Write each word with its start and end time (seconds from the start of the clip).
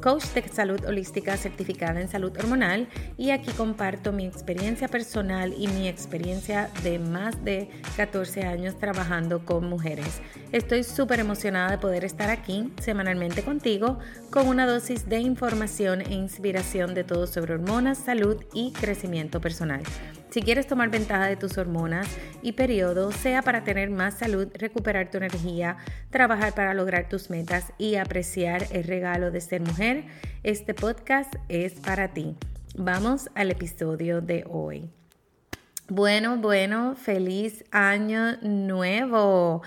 coach 0.00 0.24
de 0.34 0.46
salud 0.48 0.84
holística 0.84 1.36
certificada 1.36 2.00
en 2.00 2.08
salud 2.08 2.32
hormonal 2.38 2.88
y 3.16 3.30
aquí 3.30 3.50
comparto 3.52 4.12
mi 4.12 4.26
experiencia 4.26 4.88
personal 4.88 5.54
y 5.56 5.68
mi 5.68 5.88
experiencia 5.88 6.70
de 6.82 6.98
más 6.98 7.44
de 7.44 7.68
14 7.96 8.42
años 8.42 8.78
trabajando 8.78 9.44
con 9.44 9.68
mujeres. 9.68 10.20
Estoy 10.52 10.84
súper 10.84 11.20
emocionada 11.20 11.70
de 11.72 11.78
poder 11.78 12.04
estar 12.04 12.30
aquí 12.30 12.72
semanalmente 12.80 13.42
contigo 13.42 13.98
con 14.30 14.48
una 14.48 14.66
dosis 14.66 15.08
de 15.08 15.20
información 15.20 16.00
e 16.00 16.14
inspiración 16.14 16.94
de 16.94 17.04
todo 17.04 17.26
sobre 17.26 17.54
hormonas, 17.54 17.98
salud 17.98 18.36
y 18.52 18.72
crecimiento 18.72 19.40
personal. 19.40 19.82
Si 20.30 20.42
quieres 20.42 20.66
tomar 20.66 20.90
ventaja 20.90 21.26
de 21.26 21.36
tus 21.36 21.56
hormonas 21.56 22.08
y 22.42 22.52
periodo, 22.52 23.12
sea 23.12 23.42
para 23.42 23.64
tener 23.64 23.90
más 23.90 24.18
salud, 24.18 24.48
recuperar 24.54 25.10
tu 25.10 25.18
energía, 25.18 25.76
trabajar 26.10 26.54
para 26.54 26.74
lograr 26.74 27.08
tus 27.08 27.30
metas 27.30 27.72
y 27.78 27.94
apreciar 27.94 28.66
el 28.72 28.84
regalo 28.84 29.30
de 29.30 29.40
ser 29.40 29.60
mujer, 29.60 30.04
este 30.42 30.74
podcast 30.74 31.32
es 31.48 31.74
para 31.74 32.12
ti. 32.12 32.34
Vamos 32.76 33.30
al 33.34 33.50
episodio 33.50 34.20
de 34.20 34.44
hoy. 34.48 34.90
Bueno, 35.88 36.36
bueno, 36.36 36.96
feliz 36.96 37.64
año 37.70 38.36
nuevo. 38.42 39.62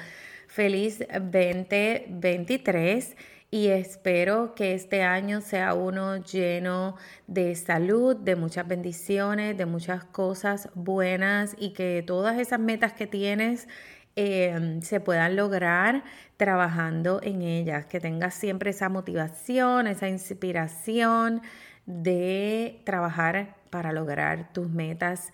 Feliz 0.48 1.00
2023 1.00 3.16
y 3.52 3.68
espero 3.68 4.54
que 4.54 4.74
este 4.76 5.02
año 5.04 5.42
sea 5.42 5.74
uno 5.74 6.18
lleno 6.18 6.96
de 7.28 7.56
salud, 7.56 8.16
de 8.16 8.36
muchas 8.36 8.68
bendiciones, 8.68 9.58
de 9.58 9.66
muchas 9.66 10.04
cosas 10.04 10.70
buenas 10.76 11.56
y 11.58 11.74
que 11.74 12.04
todas 12.06 12.38
esas 12.40 12.60
metas 12.60 12.94
que 12.94 13.08
tienes 13.08 13.68
em, 14.16 14.82
se 14.82 15.00
puedan 15.00 15.36
lograr 15.36 16.04
trabajando 16.38 17.22
en 17.24 17.42
ellas, 17.42 17.86
que 17.86 18.00
tengas 18.00 18.36
siempre 18.36 18.70
esa 18.70 18.90
motivación, 18.90 19.88
esa 19.88 20.08
inspiración 20.08 21.42
de 21.88 22.82
trabajar 22.86 23.56
para 23.72 23.92
lograr 23.94 24.54
tus 24.54 24.70
metas 24.70 25.32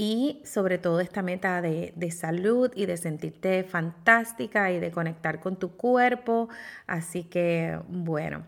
y 0.00 0.40
sobre 0.44 0.78
todo 0.78 1.00
esta 1.00 1.22
meta 1.22 1.60
de, 1.60 2.10
salud 2.12 2.70
y 2.76 2.86
de 2.86 2.96
sentirte 2.96 3.64
fantástica 3.64 4.70
y 4.70 4.78
de 4.78 4.92
conectar 4.92 5.40
con 5.40 5.56
tu 5.56 5.76
cuerpo. 5.76 6.48
Así 6.86 7.24
que 7.24 7.80
bueno, 7.88 8.44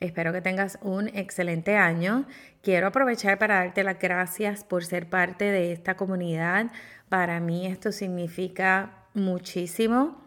espero 0.00 0.32
que 0.32 0.40
tengas 0.40 0.76
un 0.82 1.06
excelente 1.06 1.76
año. 1.76 2.26
Quiero 2.62 2.88
aprovechar 2.88 3.38
para 3.38 3.60
darte 3.60 3.84
las 3.84 4.00
gracias 4.00 4.64
por 4.64 4.84
ser 4.84 5.08
parte 5.08 5.44
de 5.44 5.70
esta 5.70 5.96
comunidad. 5.96 6.72
Para 7.08 7.38
mí 7.38 7.68
esto 7.68 7.92
significa 7.92 9.04
muchísimo 9.14 10.20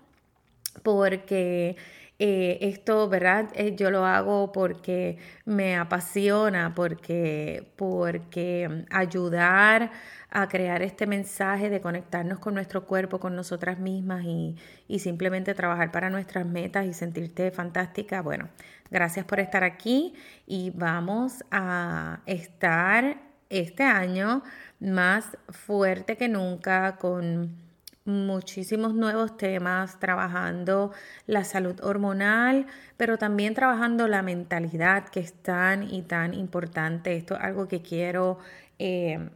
porque 0.84 1.76
eh, 2.24 2.60
esto, 2.70 3.10
¿verdad? 3.10 3.50
Eh, 3.56 3.76
yo 3.76 3.90
lo 3.90 4.06
hago 4.06 4.52
porque 4.52 5.18
me 5.46 5.76
apasiona, 5.76 6.76
porque, 6.76 7.74
porque 7.76 8.86
ayudar 8.92 9.90
a 10.30 10.48
crear 10.48 10.84
este 10.84 11.08
mensaje 11.08 11.72
de 11.72 11.82
conectarnos 11.82 12.38
con 12.38 12.54
nuestro 12.54 12.86
cuerpo, 12.86 13.20
con 13.20 13.36
nosotras 13.36 13.80
mismas 13.80 14.24
y, 14.24 14.56
simplemente 15.00 15.56
trabajar 15.56 15.92
para 15.92 16.12
nuestras 16.12 16.46
metas 16.46 16.86
y 16.86 16.94
sentirte 16.94 17.50
fantástica. 17.50 18.22
Bueno, 18.22 18.50
gracias 18.92 19.26
por 19.26 19.40
estar 19.40 19.64
aquí 19.64 20.14
y 20.46 20.70
vamos 20.76 21.44
a 21.50 22.22
estar 22.28 23.18
este 23.50 23.82
año 23.82 24.44
más 24.80 25.26
fuerte 25.50 26.18
que 26.18 26.30
nunca 26.30 26.98
con 26.98 27.71
muchísimos 28.06 28.94
nuevos 28.94 29.38
temas, 29.38 30.00
trabajando 30.00 30.92
la 31.28 31.44
salud 31.44 31.80
hormonal, 31.82 32.66
pero 32.98 33.18
también 33.18 33.54
trabajando 33.54 34.08
la 34.08 34.22
mentalidad 34.22 35.10
que 35.10 35.20
es 35.20 35.34
tan 35.34 35.84
y 35.84 36.02
tan 36.02 36.34
importante. 36.34 37.16
Esto 37.16 37.36
es 37.36 37.42
algo 37.42 37.68
que 37.68 37.82
quiero 37.82 38.40
eh, 38.80 39.30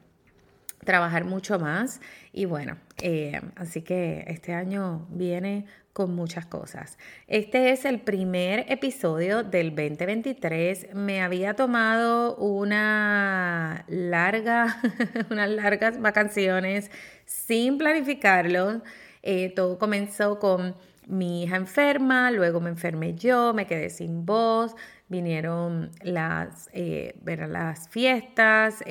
trabajar 0.84 1.26
mucho 1.26 1.60
más 1.60 2.02
y 2.38 2.44
bueno, 2.44 2.76
eh, 3.02 3.40
así 3.56 3.82
que 3.82 4.26
este 4.28 4.54
año 4.54 5.08
viene 5.10 5.68
con 5.94 6.14
muchas 6.14 6.46
cosas. 6.46 6.98
Este 7.28 7.72
es 7.72 7.86
el 7.86 8.02
primer 8.02 8.66
episodio 8.68 9.42
del 9.44 9.70
2023. 9.70 10.94
Me 10.94 11.22
había 11.22 11.54
tomado 11.54 12.36
una 12.36 13.86
larga, 13.88 14.82
unas 15.32 15.50
largas 15.50 16.02
vacaciones 16.02 16.92
sin 17.24 17.78
planificarlo. 17.78 18.82
Eh, 19.24 19.54
todo 19.56 19.80
comenzó 19.80 20.38
con 20.38 20.76
mi 21.08 21.44
hija 21.44 21.56
enferma, 21.56 22.32
luego 22.32 22.60
me 22.60 22.70
enfermé 22.70 23.16
yo, 23.16 23.54
me 23.54 23.66
quedé 23.66 23.90
sin 23.90 24.26
voz, 24.26 24.76
vinieron 25.08 25.90
las, 26.02 26.70
eh, 26.74 27.16
las 27.24 27.88
fiestas, 27.88 28.84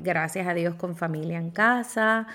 gracias 0.00 0.46
a 0.46 0.54
Dios 0.54 0.76
con 0.76 0.94
familia 0.94 1.38
en 1.38 1.50
casa, 1.50 2.28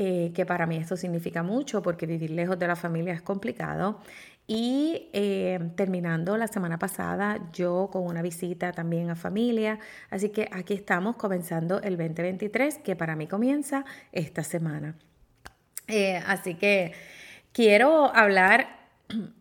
eh, 0.00 0.30
que 0.32 0.46
para 0.46 0.64
mí 0.64 0.76
esto 0.76 0.96
significa 0.96 1.42
mucho 1.42 1.82
porque 1.82 2.06
vivir 2.06 2.30
lejos 2.30 2.56
de 2.56 2.68
la 2.68 2.76
familia 2.76 3.12
es 3.12 3.22
complicado. 3.22 4.00
Y 4.46 5.10
terminando 5.74 6.38
la 6.38 6.46
semana 6.46 6.78
pasada, 6.78 7.50
yo 7.52 7.90
con 7.92 8.06
una 8.06 8.22
visita 8.22 8.72
también 8.72 9.10
a 9.10 9.16
familia. 9.16 9.78
Así 10.08 10.30
que 10.30 10.48
aquí 10.52 10.72
estamos 10.72 11.16
comenzando 11.16 11.82
el 11.82 11.98
2023, 11.98 12.78
que 12.78 12.96
para 12.96 13.14
mí 13.14 13.26
comienza 13.26 13.84
esta 14.12 14.42
semana. 14.44 14.94
así 16.26 16.54
que 16.54 16.92
quiero 17.52 18.14
hablar 18.14 18.77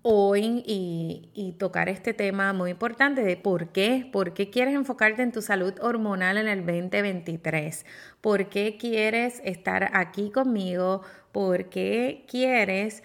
hoy 0.01 0.63
y, 0.65 1.55
tocar 1.59 1.89
este 1.89 2.13
tema 2.13 2.53
muy 2.53 2.71
importante 2.71 3.23
de 3.23 3.35
por 3.35 3.69
qué, 3.69 4.07
por 4.11 4.33
qué 4.33 4.49
quieres 4.49 4.75
enfocarte 4.75 5.23
en 5.23 5.31
tu 5.31 5.41
salud 5.41 5.73
hormonal 5.81 6.37
en 6.37 6.47
el 6.47 6.65
2023, 6.65 7.85
por 8.21 8.49
qué 8.49 8.77
quieres 8.79 9.41
estar 9.43 9.89
aquí 9.93 10.29
conmigo, 10.29 11.01
por 11.31 11.69
qué 11.69 12.25
quieres 12.27 13.03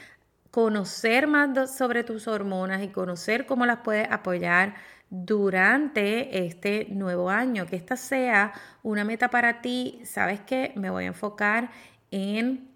conocer 0.51 1.27
más 1.27 1.77
sobre 1.77 2.05
tus 2.05 2.29
hormonas 2.29 2.83
y 2.83 2.89
conocer 2.89 3.47
cómo 3.47 3.65
las 3.65 3.79
puedes 3.79 4.11
apoyar 4.11 4.75
durante 5.09 6.47
este 6.47 6.87
nuevo 6.91 7.31
año, 7.31 7.67
que 7.67 7.77
esta 7.77 7.97
sea 7.97 8.53
una 8.83 9.05
meta 9.05 9.29
para 9.29 9.61
ti, 9.61 10.01
sabes 10.05 10.41
que 10.41 10.73
me 10.77 10.91
voy 10.91 11.05
a 11.05 11.09
enfocar 11.09 11.71
en 12.11 12.73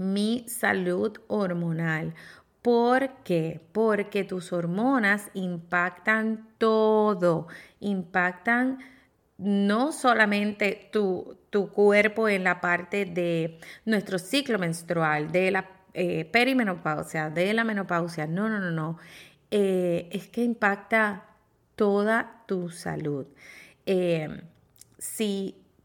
mi 0.00 0.44
salud 0.48 1.18
hormonal. 1.28 2.14
¿Por 2.62 3.22
qué? 3.24 3.60
Porque 3.72 4.24
tus 4.24 4.52
hormonas 4.52 5.30
impactan 5.34 6.48
todo, 6.58 7.48
impactan 7.80 8.78
no 9.38 9.92
solamente 9.92 10.90
tu, 10.92 11.38
cuerpo 11.72 12.28
en 12.28 12.44
la 12.44 12.60
parte 12.60 13.06
de 13.06 13.58
nuestro 13.86 14.18
ciclo 14.18 14.58
menstrual, 14.58 15.32
de 15.32 15.50
la 15.50 15.70
eh, 15.94 16.26
perimenopausia, 16.26 17.30
de 17.30 17.54
la 17.54 17.64
menopausia, 17.64 18.26
no, 18.26 18.48
no, 18.50 18.60
no, 18.60 18.70
no, 18.70 18.98
eh, 19.50 20.08
es 20.12 20.28
que 20.28 20.44
impacta 20.44 21.24
toda 21.76 22.44
tu 22.46 22.68
salud. 22.68 23.26
Eh, 23.86 24.42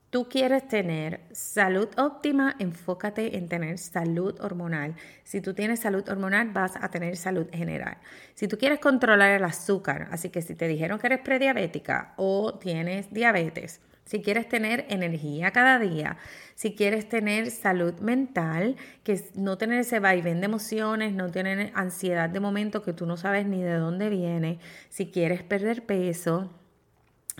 tú 0.10 0.30
quieres 0.30 0.68
tener 0.68 1.22
salud 1.32 1.90
óptima, 1.98 2.56
enfócate 2.60 3.38
en 3.38 3.48
tener 3.48 3.78
salud 3.78 4.40
hormonal. 4.40 4.96
Si 5.24 5.42
tú 5.42 5.54
tienes 5.54 5.82
salud 5.82 6.08
hormonal, 6.08 6.52
vas 6.52 6.76
a 6.80 6.90
tener 6.90 7.18
salud 7.18 7.48
general. 7.52 7.98
Si 8.34 8.48
tú 8.48 8.58
quieres 8.58 8.80
controlar 8.80 9.32
el 9.32 9.44
azúcar, 9.44 10.08
así 10.12 10.30
que 10.30 10.42
si 10.42 10.56
te 10.56 10.68
dijeron 10.68 11.00
que 11.00 11.08
eres 11.08 11.20
prediabética 11.20 12.14
o 12.18 12.58
tienes 12.60 13.12
diabetes, 13.14 13.82
si 14.06 14.22
quieres 14.22 14.48
tener 14.48 14.86
energía 14.90 15.52
cada 15.52 15.80
día, 15.80 16.18
si 16.54 16.76
quieres 16.76 17.10
tener 17.10 17.50
salud 17.50 17.96
mental, 18.00 18.76
que 19.04 19.20
no 19.34 19.58
tener 19.58 19.80
ese 19.80 20.00
vaivén 20.00 20.42
de 20.42 20.46
emociones, 20.46 21.14
no 21.14 21.32
tener 21.32 21.72
ansiedad 21.74 22.30
de 22.30 22.40
momento 22.40 22.84
que 22.84 22.94
tú 22.94 23.08
no 23.08 23.18
sabes 23.18 23.48
ni 23.48 23.64
de 23.64 23.74
dónde 23.74 24.10
viene, 24.10 24.60
si 24.90 25.10
quieres 25.12 25.42
perder 25.42 25.86
peso, 25.86 26.52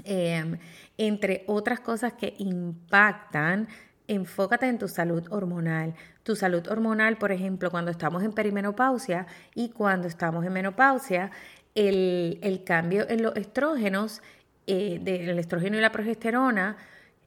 Em, 0.04 0.58
entre 0.98 1.44
otras 1.48 1.80
cosas 1.80 2.14
que 2.14 2.36
impactan, 2.38 3.68
enfócate 4.08 4.68
en 4.68 4.78
tu 4.78 4.88
salud 4.88 5.26
hormonal. 5.30 5.96
Tu 6.24 6.36
salud 6.36 6.68
hormonal, 6.68 7.18
por 7.18 7.32
ejemplo, 7.32 7.72
cuando 7.72 7.92
estamos 7.92 8.24
en 8.24 8.34
perimenopausia 8.34 9.28
y 9.54 9.70
cuando 9.70 10.08
estamos 10.08 10.46
en 10.46 10.54
menopausia, 10.54 11.32
el, 11.76 12.64
cambio 12.66 13.06
en 13.10 13.22
los 13.22 13.36
estrógenos, 13.36 14.22
eh, 14.68 15.00
del 15.02 15.38
estrógeno 15.38 15.78
y 15.78 15.82
la 15.82 15.92
progesterona, 15.92 16.78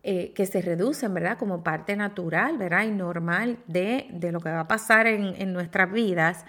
eh, 0.03 0.33
que 0.33 0.47
se 0.47 0.63
reducen, 0.63 1.13
¿verdad? 1.13 1.37
Como 1.39 1.63
parte 1.63 1.97
natural, 1.97 2.57
¿verdad? 2.57 2.85
Y 2.85 2.91
normal 2.91 3.59
de, 3.67 4.07
lo 4.33 4.41
que 4.41 4.51
va 4.51 4.61
a 4.61 4.69
pasar 4.69 5.07
en, 5.07 5.53
nuestras 5.53 5.93
vidas. 5.93 6.45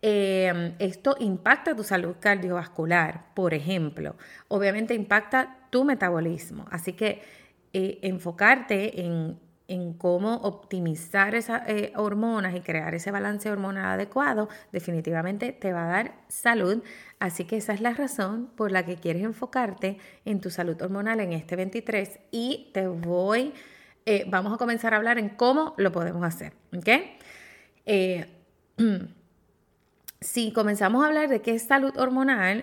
Em, 0.00 0.74
esto 0.78 1.16
impacta 1.20 1.76
tu 1.76 1.84
salud 1.84 2.16
cardiovascular, 2.18 3.34
por 3.34 3.54
ejemplo. 3.54 4.16
Obviamente 4.48 4.94
impacta 4.94 5.58
tu 5.72 5.84
metabolismo. 5.84 6.66
Así 6.70 6.92
que 6.92 7.22
eh, 7.72 7.98
enfocarte 8.02 9.00
en, 9.00 9.40
cómo 9.96 10.34
optimizar 10.34 11.34
esas 11.34 11.66
eh, 11.66 11.94
hormonas 11.96 12.54
y 12.54 12.60
crear 12.60 12.94
ese 12.94 13.10
balance 13.10 13.50
hormonal 13.50 13.86
adecuado, 13.86 14.50
definitivamente 14.70 15.52
te 15.52 15.72
va 15.72 15.84
a 15.84 15.86
dar 15.86 16.14
salud. 16.28 16.82
Así 17.18 17.46
que 17.46 17.56
esa 17.56 17.72
es 17.72 17.80
la 17.80 17.94
razón 17.94 18.50
por 18.54 18.70
la 18.70 18.84
que 18.84 18.96
quieres 18.96 19.22
enfocarte 19.22 19.96
en 20.26 20.42
tu 20.42 20.50
salud 20.50 20.80
hormonal 20.82 21.20
en 21.20 21.32
este 21.32 21.56
23 21.56 22.20
y 22.30 22.70
te 22.74 22.86
voy, 22.86 23.54
eh, 24.04 24.26
vamos 24.28 24.52
a 24.52 24.58
comenzar 24.58 24.92
a 24.92 24.98
hablar 24.98 25.18
en 25.18 25.30
cómo 25.30 25.72
lo 25.78 25.90
podemos 25.90 26.22
hacer. 26.22 26.52
¿Ok? 26.76 26.88
si 30.20 30.52
comenzamos 30.52 31.02
a 31.02 31.06
hablar 31.06 31.30
de 31.30 31.40
qué 31.40 31.54
es 31.54 31.62
salud 31.62 31.96
hormonal, 31.96 32.62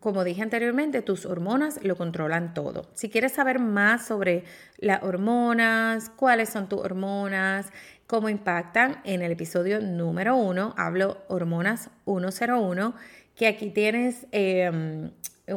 como 0.00 0.24
dije 0.24 0.42
anteriormente, 0.42 1.02
tus 1.02 1.26
hormonas 1.26 1.82
lo 1.82 1.96
controlan 1.96 2.54
todo. 2.54 2.88
Si 2.94 3.08
quieres 3.08 3.32
saber 3.32 3.58
más 3.58 4.06
sobre 4.06 4.44
las 4.78 5.02
hormonas, 5.02 6.10
cuáles 6.10 6.48
son 6.50 6.68
tus 6.68 6.80
hormonas, 6.80 7.66
cómo 8.06 8.28
impactan, 8.28 9.00
en 9.04 9.22
el 9.22 9.32
episodio 9.32 9.80
número 9.80 10.36
uno 10.36 10.74
hablo 10.76 11.18
hormonas 11.28 11.90
101, 12.06 12.94
que 13.34 13.46
aquí 13.46 13.70
tienes 13.70 14.26
em, 14.32 15.10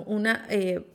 una 0.05 0.45
eh, 0.49 0.85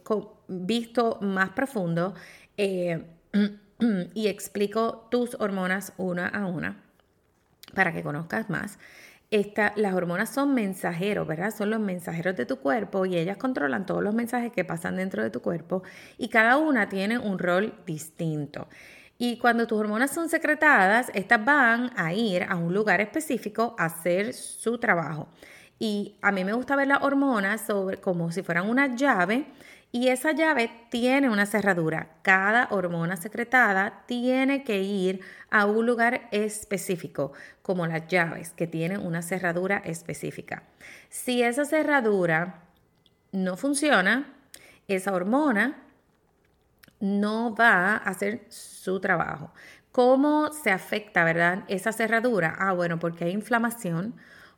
visto 0.49 1.19
más 1.21 1.51
profundo 1.51 2.15
eh, 2.57 3.05
y 4.15 4.29
explico 4.29 5.09
tus 5.11 5.35
hormonas 5.41 5.93
una 5.97 6.29
a 6.29 6.47
una 6.47 6.83
para 7.75 7.93
que 7.93 8.03
conozcas 8.03 8.49
más 8.49 8.79
las 9.31 9.95
hormonas 9.95 10.31
son 10.31 10.55
mensajeros, 10.55 11.27
¿verdad? 11.27 11.53
Son 11.57 11.71
los 11.71 11.81
mensajeros 11.81 12.37
de 12.37 12.47
tu 12.47 12.59
cuerpo 12.59 13.07
y 13.07 13.17
ellas 13.17 13.37
controlan 13.37 13.87
todos 13.87 14.03
los 14.03 14.15
mensajes 14.15 14.53
que 14.53 14.65
pasan 14.65 14.97
dentro 14.97 15.23
de 15.23 15.31
tu 15.31 15.41
cuerpo 15.41 15.83
y 16.17 16.29
cada 16.29 16.57
una 16.57 16.89
tiene 16.89 17.19
un 17.19 17.39
rol 17.39 17.75
distinto. 17.87 18.69
Y 19.19 19.39
cuando 19.39 19.67
tus 19.67 19.81
hormonas 19.81 20.11
son 20.13 20.29
secretadas, 20.29 21.11
estas 21.15 21.45
van 21.45 21.91
a 21.97 22.13
ir 22.13 22.45
a 22.45 22.57
un 22.57 22.75
lugar 22.75 23.01
específico 23.01 23.75
a 23.79 23.87
hacer 23.87 24.35
su 24.35 24.79
trabajo. 24.79 25.29
Y 25.79 26.17
a 26.23 26.33
mí 26.33 26.45
me 26.45 26.53
gusta 26.53 26.77
ver 26.77 26.89
las 26.89 27.03
hormonas 27.03 27.67
como 28.03 28.31
si 28.31 28.43
fueran 28.43 28.69
una 28.69 28.95
llave 28.95 29.47
y 29.93 30.09
esa 30.09 30.33
llave 30.33 30.71
tiene 30.91 31.31
una 31.31 31.47
cerradura. 31.47 32.09
Cada 32.23 32.69
hormona 32.71 33.17
secretada 33.17 34.05
tiene 34.07 34.63
que 34.65 34.83
ir 34.83 35.21
a 35.51 35.65
un 35.67 35.87
lugar 35.87 36.29
específico, 36.33 37.33
como 37.63 37.87
las 37.87 38.07
llaves, 38.09 38.51
que 38.51 38.67
tienen 38.67 39.01
una 39.01 39.23
cerradura 39.23 39.79
específica. 39.79 40.65
Si 41.09 41.43
esa 41.43 41.65
cerradura 41.65 42.63
no 43.33 43.57
funciona, 43.57 44.35
esa 44.89 45.13
hormona 45.13 45.83
no 47.01 47.55
va 47.55 47.93
a 47.93 47.97
hacer 47.97 48.47
su 48.49 49.01
trabajo. 49.01 49.53
¿Cómo 49.93 50.53
se 50.53 50.71
afecta, 50.71 51.25
verdad, 51.25 51.65
esa 51.69 51.93
cerradura? 51.93 52.55
Ah, 52.59 52.73
bueno, 52.73 52.99
porque 52.99 53.25
hay 53.25 53.33
inflamación, 53.33 54.15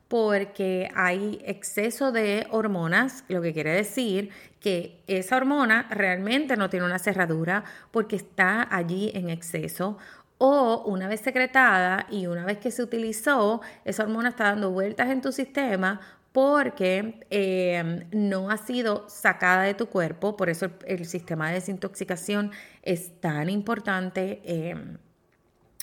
porque 0.09 0.91
hay 0.95 1.39
exceso 1.45 2.13
de 2.13 2.47
hormonas, 2.51 3.25
lo 3.29 3.43
que 3.43 3.53
quiere 3.53 3.71
decir 3.71 4.31
que 4.61 5.03
esa 5.07 5.37
hormona 5.37 5.87
realmente 5.91 6.57
no 6.57 6.71
tiene 6.71 6.87
una 6.87 6.99
cerradura 6.99 7.65
porque 7.91 8.17
está 8.17 8.67
allí 8.75 9.13
en 9.15 9.29
exceso 9.29 9.99
o 10.39 10.85
una 10.87 11.09
vez 11.09 11.21
secretada 11.21 12.07
y 12.11 12.27
una 12.27 12.45
vez 12.45 12.59
que 12.59 12.71
se 12.71 12.83
utilizó, 12.83 13.61
esa 13.85 14.05
hormona 14.05 14.31
está 14.31 14.45
dando 14.45 14.71
vueltas 14.71 15.11
en 15.11 15.21
tu 15.21 15.33
sistema 15.33 16.01
porque 16.33 17.27
eh, 17.31 18.07
no 18.13 18.51
ha 18.51 18.57
sido 18.57 19.09
sacada 19.09 19.65
de 19.65 19.75
tu 19.75 19.89
cuerpo, 19.89 20.37
por 20.37 20.49
eso 20.49 20.71
el, 20.87 21.07
sistema 21.07 21.49
de 21.49 21.55
desintoxicación 21.55 22.53
es 22.83 23.21
tan 23.21 23.51
importante 23.51 24.41
eh, 24.45 24.77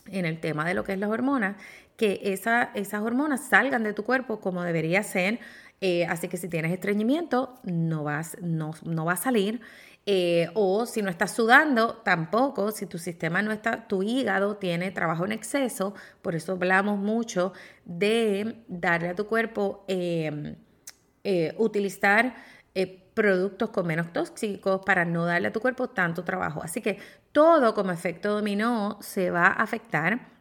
en 0.08 0.26
el 0.26 0.40
tema 0.40 0.66
de 0.66 0.74
lo 0.74 0.84
que 0.84 0.94
es 0.94 1.00
las 1.00 1.10
hormonas 1.10 1.58
que 1.98 2.20
esa, 2.24 2.72
esas 2.74 3.02
hormonas 3.02 3.48
salgan 3.48 3.84
de 3.84 3.94
tu 3.94 4.04
cuerpo 4.04 4.40
como 4.40 4.64
debería 4.64 5.04
ser. 5.04 5.40
Eh, 5.82 6.06
así 6.06 6.28
que 6.28 6.38
si 6.38 6.48
tienes 6.48 6.72
estreñimiento, 6.72 7.60
no, 7.64 8.04
vas, 8.04 8.38
no, 8.42 8.72
no 8.84 9.06
va 9.06 9.14
a 9.14 9.18
salir. 9.18 9.62
Eh, 10.08 10.50
o 10.54 10.86
si 10.86 11.02
no 11.02 11.10
estás 11.10 11.32
sudando, 11.32 11.96
tampoco, 11.98 12.72
si 12.72 12.86
tu 12.86 12.98
sistema 13.00 13.42
no 13.42 13.52
está, 13.52 13.88
tu 13.88 14.04
hígado 14.04 14.58
tiene 14.58 14.92
trabajo 14.92 15.26
en 15.26 15.32
exceso, 15.32 15.96
por 16.22 16.36
eso 16.36 16.54
hablamos 16.54 17.00
mucho 17.00 17.54
de 17.86 18.64
darle 18.68 19.10
a 19.10 19.16
tu 19.16 19.26
cuerpo, 19.28 19.84
em, 19.88 20.56
eh, 21.24 21.56
utilizar 21.58 22.36
productos 23.16 23.70
con 23.70 23.88
menos 23.88 24.12
tóxicos 24.12 24.82
para 24.86 25.06
no 25.06 25.26
darle 25.26 25.48
a 25.48 25.52
tu 25.54 25.62
cuerpo 25.62 25.88
tanto 25.90 26.24
trabajo. 26.24 26.62
Así 26.62 26.82
que 26.82 27.00
todo 27.32 27.74
como 27.74 27.92
efecto 27.92 28.34
dominó 28.36 28.98
se 29.02 29.32
va 29.32 29.48
a 29.48 29.64
afectar 29.64 30.35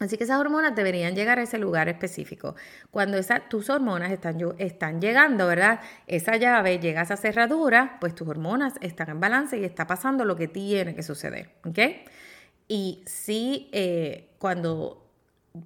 Así 0.00 0.16
que 0.16 0.24
esas 0.24 0.40
hormonas 0.40 0.74
deberían 0.74 1.14
llegar 1.14 1.38
a 1.38 1.42
ese 1.42 1.58
lugar 1.58 1.90
específico. 1.90 2.56
Cuando 2.90 3.18
tus 3.50 3.68
hormonas 3.68 4.10
están, 4.10 4.38
están 4.56 4.98
llegando, 4.98 5.46
¿verdad? 5.46 5.80
Esa 6.06 6.36
llave 6.36 6.78
llega 6.78 7.00
a 7.00 7.04
esa 7.04 7.18
cerradura, 7.18 7.98
pues 8.00 8.14
tus 8.14 8.26
hormonas 8.26 8.74
están 8.80 9.10
en 9.10 9.20
balance 9.20 9.58
y 9.58 9.64
está 9.64 9.86
pasando 9.86 10.24
lo 10.24 10.36
que 10.36 10.48
tiene 10.48 10.94
que 10.94 11.02
suceder, 11.02 11.50
¿ok? 11.66 11.78
Y 12.66 13.02
sí, 13.04 13.68
eh, 13.72 14.30
cuando 14.38 15.06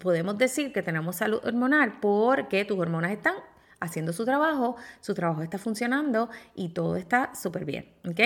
podemos 0.00 0.36
decir 0.36 0.72
que 0.72 0.82
tenemos 0.82 1.14
salud 1.14 1.40
hormonal 1.44 2.00
porque 2.00 2.64
tus 2.64 2.76
hormonas 2.76 3.12
están 3.12 3.34
haciendo 3.78 4.12
su 4.12 4.24
trabajo, 4.24 4.74
su 5.00 5.14
trabajo 5.14 5.42
está 5.42 5.58
funcionando 5.58 6.28
y 6.56 6.70
todo 6.70 6.96
está 6.96 7.32
súper 7.36 7.64
bien, 7.64 7.92
¿ok? 8.08 8.20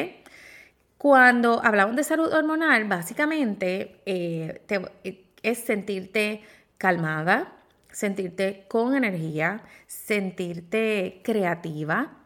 Cuando 0.96 1.62
hablamos 1.62 1.96
de 1.96 2.04
salud 2.04 2.32
hormonal, 2.32 2.84
básicamente 2.84 4.00
eh, 4.06 4.62
te, 4.66 4.80
eh, 5.04 5.27
es 5.50 5.58
sentirte 5.58 6.42
calmada, 6.78 7.52
sentirte 7.90 8.66
con 8.68 8.94
energía, 8.94 9.62
sentirte 9.86 11.20
creativa, 11.24 12.18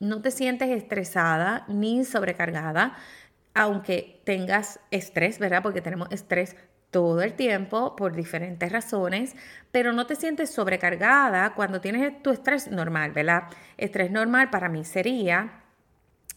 no 0.00 0.20
te 0.20 0.30
sientes 0.30 0.68
estresada 0.68 1.64
ni 1.68 2.04
sobrecargada, 2.04 2.96
aunque 3.54 4.20
tengas 4.24 4.80
estrés, 4.90 5.38
¿verdad? 5.38 5.62
Porque 5.62 5.80
tenemos 5.80 6.08
estrés 6.10 6.56
todo 6.90 7.22
el 7.22 7.32
tiempo 7.34 7.96
por 7.96 8.14
diferentes 8.14 8.70
razones, 8.70 9.34
pero 9.72 9.92
no 9.92 10.06
te 10.06 10.14
sientes 10.14 10.50
sobrecargada 10.50 11.54
cuando 11.54 11.80
tienes 11.80 12.22
tu 12.22 12.30
estrés 12.30 12.70
normal, 12.70 13.12
¿verdad? 13.12 13.44
Estrés 13.76 14.10
normal 14.10 14.50
para 14.50 14.68
mí 14.68 14.84
sería, 14.84 15.62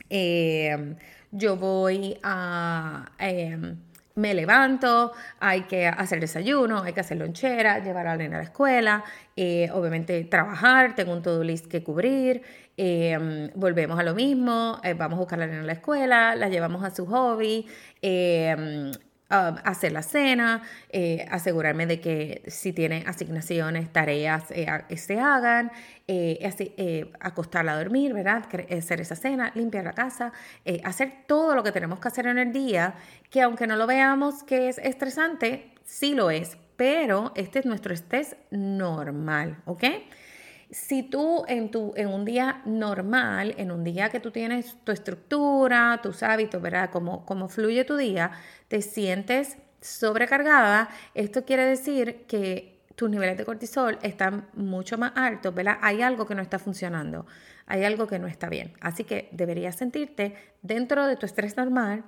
eh, 0.09 0.95
yo 1.31 1.57
voy 1.57 2.17
a... 2.23 3.11
Em, 3.19 3.88
me 4.19 4.33
levanto, 4.33 5.11
hay 5.39 5.63
que 5.63 5.87
hacer 5.87 6.19
desayuno, 6.19 6.83
hay 6.83 6.93
que 6.93 6.99
hacer 6.99 7.17
lonchera, 7.17 7.79
llevar 7.79 8.07
a 8.07 8.11
la 8.11 8.17
nena 8.17 8.35
a 8.35 8.39
la 8.39 8.43
escuela, 8.45 9.03
eh, 9.35 9.69
obviamente 9.73 10.23
trabajar, 10.25 10.95
tengo 10.95 11.13
un 11.13 11.21
todo 11.21 11.43
list 11.43 11.67
que 11.67 11.83
cubrir, 11.83 12.41
em, 12.77 13.49
volvemos 13.55 13.97
a 13.99 14.03
lo 14.03 14.13
mismo, 14.13 14.79
eh, 14.83 14.93
vamos 14.93 15.17
a 15.17 15.19
buscar 15.19 15.39
a 15.41 15.45
la 15.45 15.47
nena 15.47 15.63
a 15.63 15.65
la 15.65 15.73
escuela, 15.73 16.35
la 16.35 16.49
llevamos 16.49 16.83
a 16.83 16.91
su 16.91 17.05
hobby, 17.05 17.65
em, 18.01 18.91
Um, 19.31 19.57
hacer 19.63 19.91
la 19.91 20.01
cena, 20.01 20.63
eh, 20.89 21.23
asegurarme 21.29 21.85
de 21.85 22.01
que 22.01 22.41
si 22.47 22.73
tiene 22.73 23.03
asignaciones, 23.05 23.93
tareas, 23.93 24.45
eh, 24.49 24.65
se 24.97 25.19
hagan, 25.19 25.71
eh, 26.07 27.11
acostarla 27.19 27.73
a 27.73 27.77
dormir, 27.77 28.11
¿verdad? 28.15 28.45
Hacer 28.75 29.01
esa 29.01 29.15
cena, 29.15 29.51
limpiar 29.53 29.83
la 29.85 29.93
casa, 29.93 30.33
hacer 30.83 31.11
todo 31.27 31.53
lo 31.53 31.61
que 31.61 31.71
tenemos 31.71 31.99
que 31.99 32.07
hacer 32.07 32.25
en 32.25 32.39
el 32.39 32.51
día, 32.51 32.95
que 33.29 33.43
aunque 33.43 33.67
no 33.67 33.75
lo 33.75 33.85
veamos 33.85 34.41
que 34.41 34.67
es 34.67 34.79
estresante, 34.79 35.75
sí 35.85 36.15
lo 36.15 36.31
es, 36.31 36.57
pero 36.75 37.31
este 37.35 37.59
es 37.59 37.67
nuestro 37.67 37.93
estrés 37.93 38.35
normal, 38.49 39.61
¿ok? 39.65 39.83
Si 40.71 41.03
tú 41.03 41.45
en, 41.47 41.71
tu, 41.71 41.93
en 41.95 42.07
un 42.07 42.25
día 42.25 42.61
normal, 42.65 43.55
en 43.57 43.71
un 43.71 43.83
día 43.83 44.09
que 44.09 44.19
tú 44.19 44.31
tienes 44.31 44.75
tu 44.83 44.91
estructura, 44.91 45.99
tus 46.03 46.21
hábitos, 46.21 46.61
¿verdad? 46.61 46.91
Como, 46.91 47.25
como 47.25 47.49
fluye 47.49 47.85
tu 47.85 47.95
día, 47.95 48.31
te 48.67 48.81
sientes 48.81 49.57
sobrecargada, 49.81 50.89
esto 51.13 51.45
quiere 51.45 51.65
decir 51.65 52.25
que 52.27 52.79
tus 52.95 53.09
niveles 53.09 53.37
de 53.37 53.45
cortisol 53.45 53.97
están 54.01 54.49
mucho 54.53 54.97
más 54.97 55.13
altos, 55.15 55.55
¿verdad? 55.55 55.77
Hay 55.81 56.01
algo 56.01 56.25
que 56.25 56.35
no 56.35 56.41
está 56.41 56.59
funcionando, 56.59 57.25
hay 57.65 57.85
algo 57.85 58.07
que 58.07 58.19
no 58.19 58.27
está 58.27 58.49
bien. 58.49 58.73
Así 58.81 59.05
que 59.05 59.29
deberías 59.31 59.77
sentirte 59.77 60.35
dentro 60.61 61.07
de 61.07 61.15
tu 61.15 61.25
estrés 61.25 61.55
normal, 61.55 62.03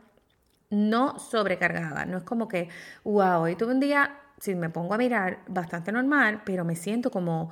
no 0.69 1.17
sobrecargada. 1.17 2.05
No 2.05 2.17
es 2.17 2.23
como 2.23 2.49
que, 2.49 2.67
wow, 3.05 3.43
hoy 3.43 3.55
tuve 3.55 3.71
un 3.71 3.79
día, 3.79 4.19
si 4.37 4.53
me 4.53 4.69
pongo 4.69 4.93
a 4.93 4.97
mirar, 4.97 5.39
bastante 5.47 5.93
normal, 5.93 6.41
pero 6.43 6.65
me 6.65 6.75
siento 6.75 7.09
como 7.09 7.51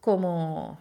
como 0.00 0.78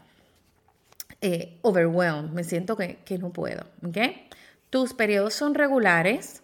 eh, 1.21 1.57
overwhelmed, 1.61 2.31
me 2.31 2.43
siento 2.43 2.75
que, 2.77 2.99
no 3.19 3.31
puedo. 3.31 3.65
¿okay? 3.87 4.27
Tus 4.69 4.93
periodos 4.93 5.33
son 5.33 5.55
regulares, 5.55 6.43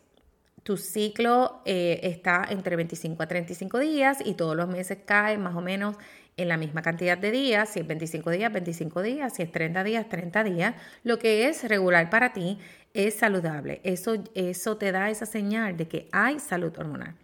tu 0.64 0.78
ciclo 0.78 1.62
eh, 1.66 2.00
está 2.04 2.46
entre 2.50 2.76
25 2.76 3.22
a 3.22 3.28
35 3.28 3.80
días 3.80 4.18
y 4.24 4.34
todos 4.34 4.56
los 4.56 4.68
meses 4.68 5.00
cae 5.06 5.38
más 5.38 5.56
o 5.56 5.62
menos 5.62 5.98
en 6.38 6.48
la 6.48 6.58
misma 6.58 6.82
cantidad 6.82 7.18
de 7.18 7.32
días, 7.32 7.70
si 7.70 7.82
es 7.82 7.88
25 7.88 8.32
días, 8.32 8.52
25 8.52 9.02
días, 9.02 9.34
si 9.36 9.44
es 9.44 9.52
30 9.52 9.84
días, 9.84 10.10
30 10.10 10.44
días. 10.44 10.76
Lo 11.04 11.20
que 11.20 11.48
es 11.48 11.68
regular 11.68 12.10
para 12.10 12.34
ti 12.34 12.58
es 12.94 13.16
saludable. 13.16 13.82
Eso, 13.84 14.16
eso 14.34 14.78
te 14.78 14.92
da 14.92 15.10
esa 15.10 15.26
señal 15.26 15.78
de 15.78 15.88
que 15.88 16.08
hay 16.12 16.40
salud 16.40 16.74
hormonal. 16.78 17.16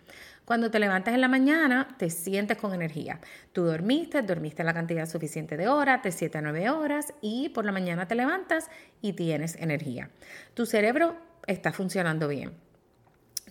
Cuando 0.50 0.72
te 0.72 0.80
levantas 0.80 1.14
en 1.14 1.22
la 1.22 1.28
mañana, 1.28 1.90
te 2.00 2.10
sientes 2.10 2.58
con 2.58 2.74
energía. 2.74 3.20
Tú 3.54 3.66
dormiste, 3.66 4.24
dormiste 4.24 4.64
la 4.64 4.74
cantidad 4.74 5.08
suficiente 5.08 5.58
de 5.58 5.68
horas, 5.68 6.02
de 6.02 6.12
7 6.12 6.40
a 6.40 6.42
9 6.42 6.72
horas, 6.72 7.14
y 7.22 7.50
por 7.50 7.66
la 7.66 7.72
mañana 7.72 8.08
te 8.08 8.16
levantas 8.16 8.68
y 9.00 9.14
tienes 9.14 9.56
energía. 9.58 10.10
Tu 10.56 10.66
cerebro 10.66 11.16
está 11.46 11.72
funcionando 11.72 12.28
bien. 12.28 12.54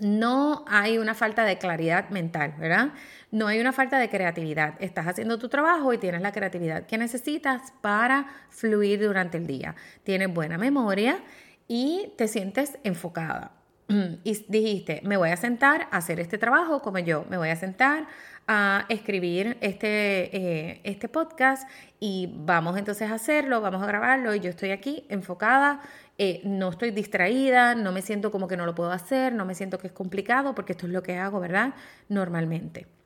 No 0.00 0.64
hay 0.66 0.98
una 0.98 1.14
falta 1.14 1.44
de 1.44 1.56
claridad 1.56 2.08
mental, 2.10 2.54
¿verdad? 2.58 2.88
No 3.30 3.46
hay 3.46 3.60
una 3.60 3.72
falta 3.72 4.00
de 4.00 4.08
creatividad. 4.08 4.74
Estás 4.80 5.06
haciendo 5.06 5.38
tu 5.38 5.48
trabajo 5.48 5.92
y 5.92 5.98
tienes 5.98 6.20
la 6.20 6.32
creatividad 6.32 6.86
que 6.86 6.98
necesitas 6.98 7.72
para 7.80 8.26
fluir 8.50 9.00
durante 9.00 9.38
el 9.38 9.46
día. 9.46 9.76
Tienes 10.02 10.34
buena 10.34 10.58
memoria 10.58 11.20
y 11.68 12.12
te 12.16 12.26
sientes 12.26 12.76
enfocada. 12.82 13.57
y 14.24 14.44
dijiste, 14.48 15.00
me 15.04 15.16
voy 15.16 15.30
a 15.30 15.36
sentar 15.36 15.88
a 15.90 15.96
hacer 15.98 16.20
este 16.20 16.38
trabajo 16.38 16.82
como 16.82 16.98
yo, 16.98 17.24
me 17.28 17.36
voy 17.36 17.48
a 17.48 17.56
sentar 17.56 18.06
a 18.46 18.86
escribir 18.88 19.58
este, 19.60 20.36
eh, 20.36 20.80
este 20.84 21.08
podcast 21.08 21.68
y 22.00 22.32
vamos 22.34 22.78
entonces 22.78 23.10
a 23.10 23.14
hacerlo, 23.14 23.60
vamos 23.60 23.82
a 23.82 23.86
grabarlo 23.86 24.34
y 24.34 24.40
yo 24.40 24.48
estoy 24.48 24.70
aquí 24.70 25.04
enfocada, 25.10 25.80
eh, 26.16 26.40
no 26.44 26.70
estoy 26.70 26.90
distraída, 26.90 27.74
no 27.74 27.92
me 27.92 28.02
siento 28.02 28.30
como 28.30 28.48
que 28.48 28.56
no 28.56 28.64
lo 28.64 28.74
puedo 28.74 28.90
hacer, 28.90 29.34
no 29.34 29.44
me 29.44 29.54
siento 29.54 29.78
que 29.78 29.88
es 29.88 29.92
complicado 29.92 30.54
porque 30.54 30.72
esto 30.72 30.86
es 30.86 30.92
lo 30.92 31.02
que 31.02 31.16
hago, 31.16 31.40
¿verdad? 31.40 31.74
Normalmente. 32.08 32.97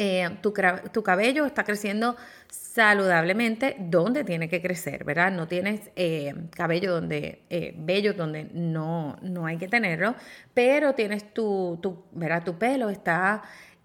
Eh, 0.00 0.28
tu, 0.42 0.54
tu, 0.92 1.02
cabello 1.02 1.44
está 1.44 1.64
creciendo 1.64 2.16
saludablemente 2.48 3.74
donde 3.80 4.22
tiene 4.22 4.48
que 4.48 4.62
crecer, 4.62 5.02
¿verdad? 5.02 5.32
No 5.32 5.48
tienes 5.48 5.90
eh, 5.96 6.34
cabello 6.54 6.92
donde, 6.92 7.42
eh, 7.50 7.74
bello 7.76 8.14
donde 8.14 8.44
no, 8.54 9.18
no 9.22 9.44
hay 9.44 9.58
que 9.58 9.66
tenerlo, 9.66 10.14
pero 10.54 10.94
tienes 10.94 11.34
tu, 11.34 11.80
tu 11.82 12.04
¿verdad? 12.12 12.44
Tu 12.44 12.56
pelo 12.56 12.90
está, 12.90 13.42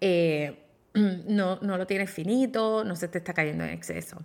no, 0.94 1.58
no 1.60 1.78
lo 1.78 1.86
tienes 1.88 2.10
finito, 2.10 2.84
no 2.84 2.94
se 2.94 3.08
te 3.08 3.18
está 3.18 3.34
cayendo 3.34 3.64
en 3.64 3.70
exceso. 3.70 4.22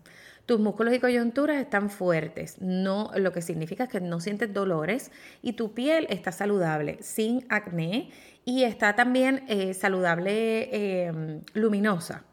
Tus 0.49 0.59
músculos 0.59 0.95
y 0.95 0.99
coyunturas 0.99 1.57
están 1.57 1.91
fuertes, 1.91 2.59
no, 2.59 3.11
lo 3.15 3.31
que 3.31 3.39
significa 3.39 3.85
que 3.85 4.01
no 4.01 4.19
sientes 4.19 4.51
dolores 4.51 5.11
y 5.43 5.53
tu 5.53 5.75
piel 5.75 6.07
está 6.09 6.31
saludable, 6.31 6.97
sin 7.03 7.45
acné 7.49 8.09
y 8.45 8.63
está 8.63 8.95
también 8.95 9.45
eh, 9.47 9.75
saludable, 9.75 11.05
em, 11.05 11.41
luminosa. 11.53 12.23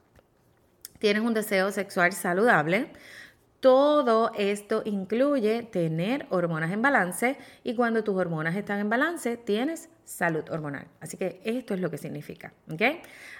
Tienes 0.98 1.22
un 1.24 1.34
deseo 1.34 1.70
sexual 1.72 2.14
saludable. 2.14 2.90
Todo 3.60 4.32
esto 4.34 4.80
incluye 4.86 5.64
tener 5.64 6.26
hormonas 6.30 6.72
en 6.72 6.80
balance 6.80 7.36
y 7.64 7.74
cuando 7.74 8.02
tus 8.02 8.16
hormonas 8.16 8.56
están 8.56 8.78
en 8.78 8.88
balance 8.88 9.36
tienes 9.36 9.90
salud 10.04 10.44
hormonal. 10.50 10.86
Así 11.00 11.18
que 11.18 11.42
esto 11.44 11.74
es 11.74 11.80
lo 11.80 11.90
que 11.90 11.98
significa. 11.98 12.54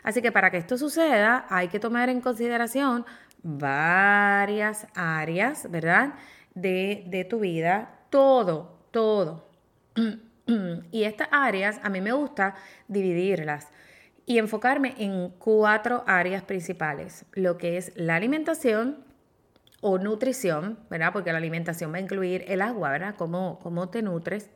Así 0.02 0.20
que 0.20 0.32
para 0.32 0.50
que 0.50 0.58
esto 0.58 0.76
suceda 0.76 1.46
hay 1.48 1.68
que 1.68 1.80
tomar 1.80 2.10
en 2.10 2.20
consideración 2.20 3.06
varias 3.42 4.86
áreas, 4.94 5.70
¿verdad? 5.70 6.14
De, 6.54 7.04
de 7.08 7.24
tu 7.24 7.40
vida, 7.40 8.00
todo, 8.10 8.78
todo. 8.90 9.48
y 10.90 11.04
estas 11.04 11.28
áreas 11.30 11.80
a 11.82 11.90
mí 11.90 12.00
me 12.00 12.12
gusta 12.12 12.54
dividirlas 12.88 13.68
y 14.26 14.38
enfocarme 14.38 14.94
en 14.98 15.30
cuatro 15.38 16.02
áreas 16.06 16.42
principales, 16.42 17.24
lo 17.32 17.56
que 17.56 17.76
es 17.76 17.92
la 17.94 18.16
alimentación 18.16 19.04
o 19.80 19.98
nutrición, 19.98 20.78
¿verdad? 20.90 21.12
Porque 21.12 21.30
la 21.30 21.38
alimentación 21.38 21.92
va 21.92 21.98
a 21.98 22.00
incluir 22.00 22.44
el 22.48 22.60
agua, 22.60 22.90
¿verdad? 22.90 23.14
Cómo, 23.16 23.60
cómo 23.62 23.88
te 23.88 24.02
nutres, 24.02 24.50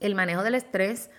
el 0.00 0.14
manejo 0.16 0.42
del 0.42 0.56
estrés, 0.56 1.10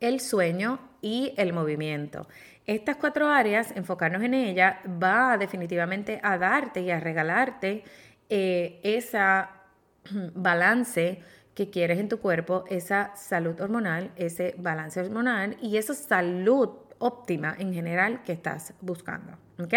el 0.00 0.20
sueño 0.20 0.80
y 1.00 1.34
el 1.36 1.52
movimiento. 1.52 2.26
Estas 2.68 2.96
cuatro 2.96 3.30
áreas, 3.30 3.74
enfocarnos 3.74 4.22
en 4.22 4.34
ellas, 4.34 4.76
va 5.02 5.38
definitivamente 5.38 6.20
a 6.22 6.36
darte 6.36 6.82
y 6.82 6.90
a 6.90 7.00
regalarte 7.00 7.82
eh, 8.28 8.78
esa 8.82 9.62
balance 10.34 11.22
que 11.54 11.70
quieres 11.70 11.98
en 11.98 12.10
tu 12.10 12.20
cuerpo, 12.20 12.66
esa 12.68 13.16
salud 13.16 13.58
hormonal, 13.58 14.12
ese 14.16 14.54
balance 14.58 15.00
hormonal 15.00 15.56
y 15.62 15.78
esa 15.78 15.94
salud 15.94 16.68
óptima 16.98 17.56
en 17.58 17.72
general 17.72 18.22
que 18.22 18.32
estás 18.32 18.74
buscando. 18.82 19.38
¿Ok? 19.58 19.72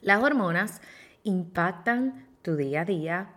Las 0.00 0.22
hormonas 0.22 0.80
impactan 1.24 2.28
tu 2.42 2.54
día 2.54 2.82
a 2.82 2.84
día, 2.84 3.30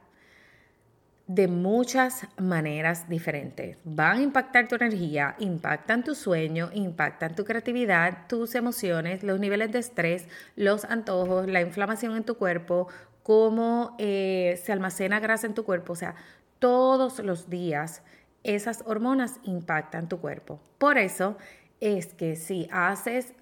de 1.27 1.49
muchas 1.49 2.25
maneras 2.37 3.09
diferentes. 3.09 3.77
Van 3.83 4.17
a 4.17 4.21
impactar 4.21 4.67
tu 4.67 4.75
energía, 4.75 5.35
impactan 5.39 6.03
tu 6.03 6.15
sueño, 6.15 6.69
impactan 6.73 7.35
tu 7.35 7.43
creatividad, 7.43 8.27
tus 8.27 8.55
emociones, 8.55 9.23
los 9.23 9.39
niveles 9.39 9.71
de 9.73 9.79
estrés, 9.79 10.27
los 10.55 10.85
antojos, 10.85 11.47
la 11.47 11.61
inflamación 11.61 12.15
en 12.15 12.23
tu 12.23 12.35
cuerpo, 12.37 12.87
cómo 13.23 13.95
eh, 13.99 14.59
se 14.63 14.71
almacena 14.71 15.19
grasa 15.19 15.47
en 15.47 15.53
tu 15.53 15.65
cuerpo. 15.65 15.93
O 15.93 15.97
sea, 15.97 16.15
todos 16.59 17.19
los 17.19 17.49
días 17.49 18.03
esas 18.43 18.83
hormonas 18.85 19.41
impactan 19.43 20.07
tu 20.07 20.19
cuerpo. 20.19 20.61
Por 20.77 20.97
eso 20.97 21.37
es 21.81 22.13
que 22.13 22.37
si 22.37 22.69
haces 22.71 23.33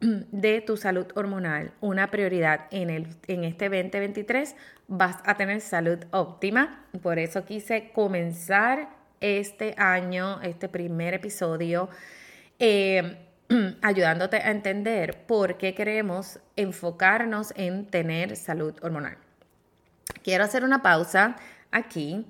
de 0.00 0.60
tu 0.60 0.76
salud 0.76 1.06
hormonal 1.14 1.72
una 1.80 2.10
prioridad 2.10 2.66
en, 2.70 2.90
el, 2.90 3.08
en 3.26 3.44
este 3.44 3.68
2023, 3.68 4.56
vas 4.88 5.16
a 5.24 5.36
tener 5.36 5.60
salud 5.60 5.98
óptima. 6.10 6.84
Por 7.02 7.18
eso 7.18 7.44
quise 7.44 7.90
comenzar 7.94 8.90
este 9.20 9.74
año, 9.78 10.40
este 10.42 10.68
primer 10.68 11.14
episodio, 11.14 11.88
eh, 12.58 13.18
ayudándote 13.82 14.36
a 14.36 14.50
entender 14.50 15.24
por 15.26 15.56
qué 15.56 15.74
queremos 15.74 16.40
enfocarnos 16.56 17.52
en 17.56 17.86
tener 17.86 18.36
salud 18.36 18.74
hormonal. 18.82 19.16
Quiero 20.22 20.44
hacer 20.44 20.64
una 20.64 20.82
pausa 20.82 21.36
aquí 21.70 22.26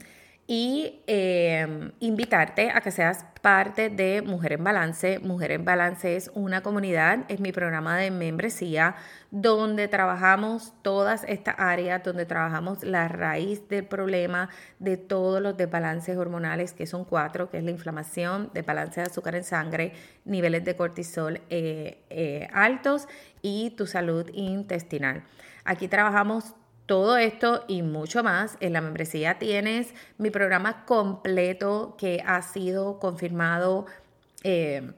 y 0.48 1.02
em, 1.08 1.90
invitarte 1.98 2.70
a 2.70 2.80
que 2.80 2.92
seas 2.92 3.24
parte 3.42 3.90
de 3.90 4.22
Mujer 4.22 4.52
en 4.52 4.62
Balance. 4.62 5.18
Mujer 5.18 5.50
en 5.50 5.64
Balance 5.64 6.14
es 6.14 6.30
una 6.34 6.62
comunidad, 6.62 7.24
es 7.28 7.40
mi 7.40 7.50
programa 7.50 7.96
de 7.96 8.12
membresía 8.12 8.94
donde 9.32 9.88
trabajamos 9.88 10.72
todas 10.82 11.24
estas 11.24 11.56
áreas, 11.58 12.02
donde 12.04 12.26
trabajamos 12.26 12.84
la 12.84 13.08
raíz 13.08 13.68
del 13.68 13.86
problema 13.86 14.48
de 14.78 14.96
todos 14.96 15.42
los 15.42 15.56
desbalances 15.56 16.16
hormonales, 16.16 16.74
que 16.74 16.86
son 16.86 17.04
cuatro, 17.04 17.50
que 17.50 17.58
es 17.58 17.64
la 17.64 17.72
inflamación, 17.72 18.50
desbalance 18.54 19.00
de 19.00 19.06
azúcar 19.06 19.34
en 19.34 19.44
sangre, 19.44 19.92
niveles 20.24 20.64
de 20.64 20.76
cortisol 20.76 21.40
eh, 21.50 22.04
eh, 22.08 22.48
altos 22.52 23.08
y 23.42 23.70
tu 23.70 23.86
salud 23.86 24.30
intestinal. 24.32 25.24
Aquí 25.64 25.88
trabajamos 25.88 26.54
todo 26.86 27.16
esto 27.16 27.64
y 27.66 27.82
mucho 27.82 28.22
más 28.22 28.56
en 28.60 28.72
la 28.72 28.80
membresía 28.80 29.38
tienes 29.38 29.92
mi 30.18 30.30
programa 30.30 30.84
completo 30.84 31.96
que 31.98 32.22
ha 32.24 32.40
sido 32.42 33.00
confirmado 33.00 33.86
eh, 34.44 34.92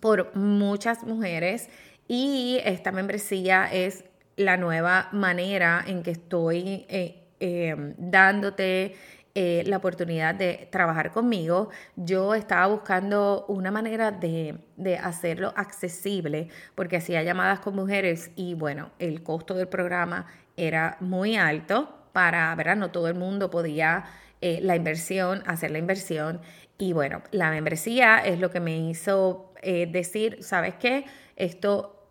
por 0.00 0.34
muchas 0.34 1.04
mujeres 1.04 1.68
y 2.08 2.60
esta 2.64 2.92
membresía 2.92 3.70
es 3.70 4.04
la 4.36 4.56
nueva 4.56 5.10
manera 5.12 5.84
en 5.86 6.02
que 6.02 6.12
estoy 6.12 6.86
eh, 6.88 7.22
eh, 7.40 7.94
dándote 7.98 8.96
la 9.34 9.78
oportunidad 9.78 10.34
de 10.34 10.68
trabajar 10.70 11.10
conmigo, 11.10 11.70
yo 11.96 12.34
estaba 12.34 12.66
buscando 12.66 13.46
una 13.48 13.70
manera 13.70 14.10
de, 14.10 14.58
de, 14.76 14.98
hacerlo 14.98 15.54
accesible, 15.56 16.48
porque 16.74 16.98
hacía 16.98 17.22
llamadas 17.22 17.60
con 17.60 17.74
mujeres 17.74 18.30
y 18.36 18.52
bueno, 18.52 18.90
el 18.98 19.22
costo 19.22 19.54
del 19.54 19.68
programa 19.68 20.26
era 20.56 20.96
muy 21.00 21.36
alto 21.36 21.88
para, 22.12 22.54
¿verdad? 22.54 22.76
No 22.76 22.90
todo 22.90 23.08
el 23.08 23.14
mundo 23.14 23.50
podía 23.50 24.04
eh, 24.40 24.60
la 24.62 24.76
inversión, 24.76 25.42
hacer 25.46 25.70
la 25.70 25.78
inversión. 25.78 26.40
Y 26.78 26.92
bueno, 26.92 27.22
la 27.30 27.50
membresía 27.50 28.18
es 28.18 28.40
lo 28.40 28.50
que 28.50 28.60
me 28.60 28.76
hizo 28.76 29.52
eh, 29.62 29.86
decir, 29.90 30.42
¿sabes 30.42 30.74
qué? 30.74 31.04
Esto 31.36 32.02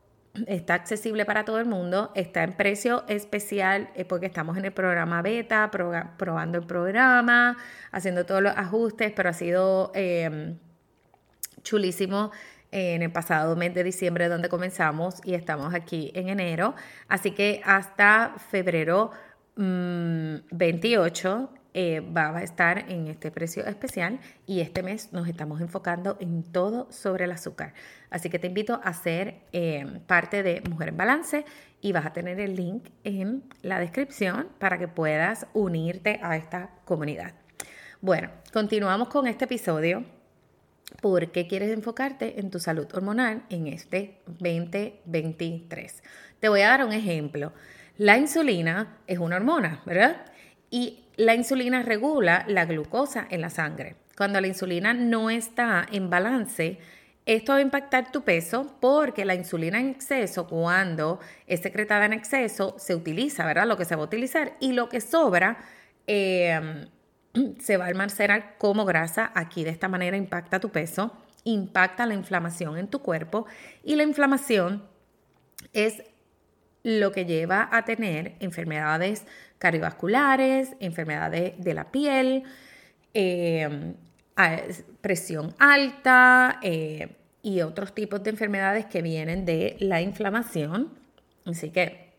está 0.48 0.76
accesible 0.76 1.26
para 1.26 1.44
todo 1.44 1.60
el 1.60 1.66
mundo, 1.66 2.12
está 2.16 2.44
en 2.44 2.54
precio 2.54 3.04
especial 3.08 3.90
eh, 3.96 4.06
porque 4.06 4.28
estamos 4.28 4.58
en 4.58 4.66
el 4.66 4.72
programa 4.72 5.22
beta, 5.22 5.70
probando 6.18 6.58
el 6.58 6.66
programa, 6.66 7.58
haciendo 7.92 8.26
todos 8.26 8.42
los 8.42 8.56
ajustes, 8.56 9.12
pero 9.14 9.30
ha 9.30 9.34
sido 9.34 9.92
em, 9.94 10.58
chulísimo 11.64 12.32
en 12.72 13.02
el 13.02 13.12
pasado 13.12 13.56
mes 13.56 13.74
de 13.74 13.84
diciembre 13.84 14.30
donde 14.30 14.50
comenzamos 14.50 15.22
y 15.24 15.34
estamos 15.36 15.74
aquí 15.74 16.12
en 16.16 16.30
enero. 16.30 16.74
Así 17.08 17.32
que 17.32 17.62
hasta 17.66 18.36
febrero 18.50 19.12
28 19.56 21.50
mm, 21.52 21.62
eh, 21.74 22.02
va 22.02 22.36
a 22.36 22.44
estar 22.44 22.90
en 22.92 23.08
este 23.08 23.32
precio 23.32 23.66
especial 23.66 24.20
y 24.46 24.60
este 24.62 24.84
mes 24.84 25.14
nos 25.14 25.28
estamos 25.28 25.62
enfocando 25.62 26.18
en 26.20 26.44
todo 26.44 26.92
sobre 26.92 27.26
el 27.26 27.32
azúcar. 27.32 27.74
Así 28.10 28.30
que 28.30 28.40
te 28.40 28.48
invito 28.48 28.82
a 28.84 28.94
ser 28.94 29.42
eh, 29.54 29.86
parte 30.08 30.44
de 30.44 30.62
Mujer 30.70 30.90
en 30.90 30.98
Balance 30.98 31.46
y 31.82 31.92
vas 31.92 32.06
a 32.06 32.14
tener 32.14 32.40
el 32.40 32.56
link 32.56 32.90
en 33.04 33.44
la 33.62 33.80
descripción 33.80 34.50
para 34.60 34.78
que 34.78 34.88
puedas 34.88 35.48
unirte 35.54 36.20
a 36.24 36.36
esta 36.36 36.72
comunidad. 36.86 37.34
Bueno, 38.02 38.32
continuamos 38.52 39.10
con 39.10 39.28
este 39.28 39.46
episodio 39.46 40.04
porque 41.02 41.48
quieres 41.48 41.72
enfocarte 41.72 42.40
en 42.40 42.50
tu 42.50 42.60
salud 42.60 42.88
hormonal 42.94 43.44
en 43.50 43.68
este 43.68 44.18
2023. 44.28 46.04
Te 46.40 46.50
voy 46.50 46.62
a 46.62 46.70
dar 46.70 46.86
un 46.86 46.94
ejemplo. 46.94 47.54
La 47.98 48.18
insulina 48.18 48.98
es 49.08 49.20
una 49.20 49.38
hormona, 49.38 49.82
¿verdad? 49.86 50.26
Y 50.70 51.06
la 51.18 51.36
insulina 51.36 51.84
regula 51.84 52.46
la 52.48 52.66
glucosa 52.66 53.28
en 53.30 53.42
la 53.42 53.50
sangre. 53.50 53.96
Cuando 54.18 54.42
la 54.42 54.48
insulina 54.48 54.94
no 54.94 55.30
está 55.30 55.86
en 55.92 56.10
balance, 56.10 56.80
esto 57.26 57.52
va 57.54 57.60
a 57.60 57.62
impactar 57.62 58.12
tu 58.12 58.24
peso 58.24 58.76
porque 58.80 59.26
la 59.26 59.36
insulina 59.36 59.80
en 59.80 59.90
exceso, 59.90 60.48
cuando 60.48 61.20
es 61.46 61.62
secretada 61.62 62.06
en 62.06 62.14
exceso, 62.14 62.76
se 62.80 62.96
utiliza, 62.96 63.46
¿verdad? 63.46 63.68
Lo 63.68 63.78
que 63.78 63.86
se 63.86 63.96
va 63.96 64.02
a 64.02 64.06
utilizar 64.06 64.54
y 64.60 64.74
lo 64.74 64.90
que 64.90 65.02
sobra 65.02 65.60
em, 66.08 66.88
se 67.60 67.78
va 67.78 67.86
a 67.86 67.88
almacenar 67.88 68.58
como 68.58 68.86
grasa. 68.86 69.32
Aquí 69.36 69.64
de 69.64 69.70
esta 69.72 69.88
manera 69.88 70.18
impacta 70.18 70.60
tu 70.60 70.70
peso, 70.70 71.16
impacta 71.44 72.06
la 72.06 72.14
inflamación 72.14 72.78
en 72.78 72.88
tu 72.88 73.02
cuerpo 73.02 73.46
y 73.84 73.96
la 73.96 74.04
inflamación 74.04 74.84
es 75.74 76.04
lo 76.84 77.12
que 77.12 77.26
lleva 77.26 77.70
a 77.72 77.86
tener 77.86 78.36
enfermedades 78.40 79.26
cardiovasculares, 79.60 80.76
enfermedades 80.80 81.54
de 81.58 81.74
la 81.74 81.92
piel, 81.92 82.44
em, 83.14 83.94
presión 85.02 85.54
alta 85.60 86.60
eh, 86.64 87.16
y 87.44 87.62
otros 87.62 87.94
tipos 87.94 88.24
de 88.24 88.32
enfermedades 88.32 88.86
que 88.86 89.02
vienen 89.04 89.46
de 89.46 89.78
la 89.80 90.02
inflamación. 90.02 90.90
Así 91.46 91.70
que 91.70 92.11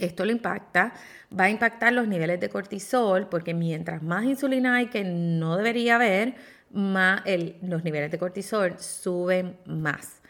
esto 0.00 0.24
lo 0.24 0.32
impacta, 0.32 0.92
va 1.38 1.44
a 1.44 1.50
impactar 1.50 1.92
los 1.92 2.08
niveles 2.08 2.40
de 2.40 2.48
cortisol, 2.48 3.28
porque 3.28 3.54
mientras 3.54 4.02
más 4.02 4.24
insulina 4.24 4.76
hay 4.76 4.86
que 4.86 5.04
no 5.04 5.56
debería 5.56 5.96
haber, 5.96 6.34
más 6.70 7.22
los 7.62 7.84
niveles 7.84 8.10
de 8.10 8.18
cortisol 8.18 8.78
suben 8.78 9.56
más. 9.66 10.20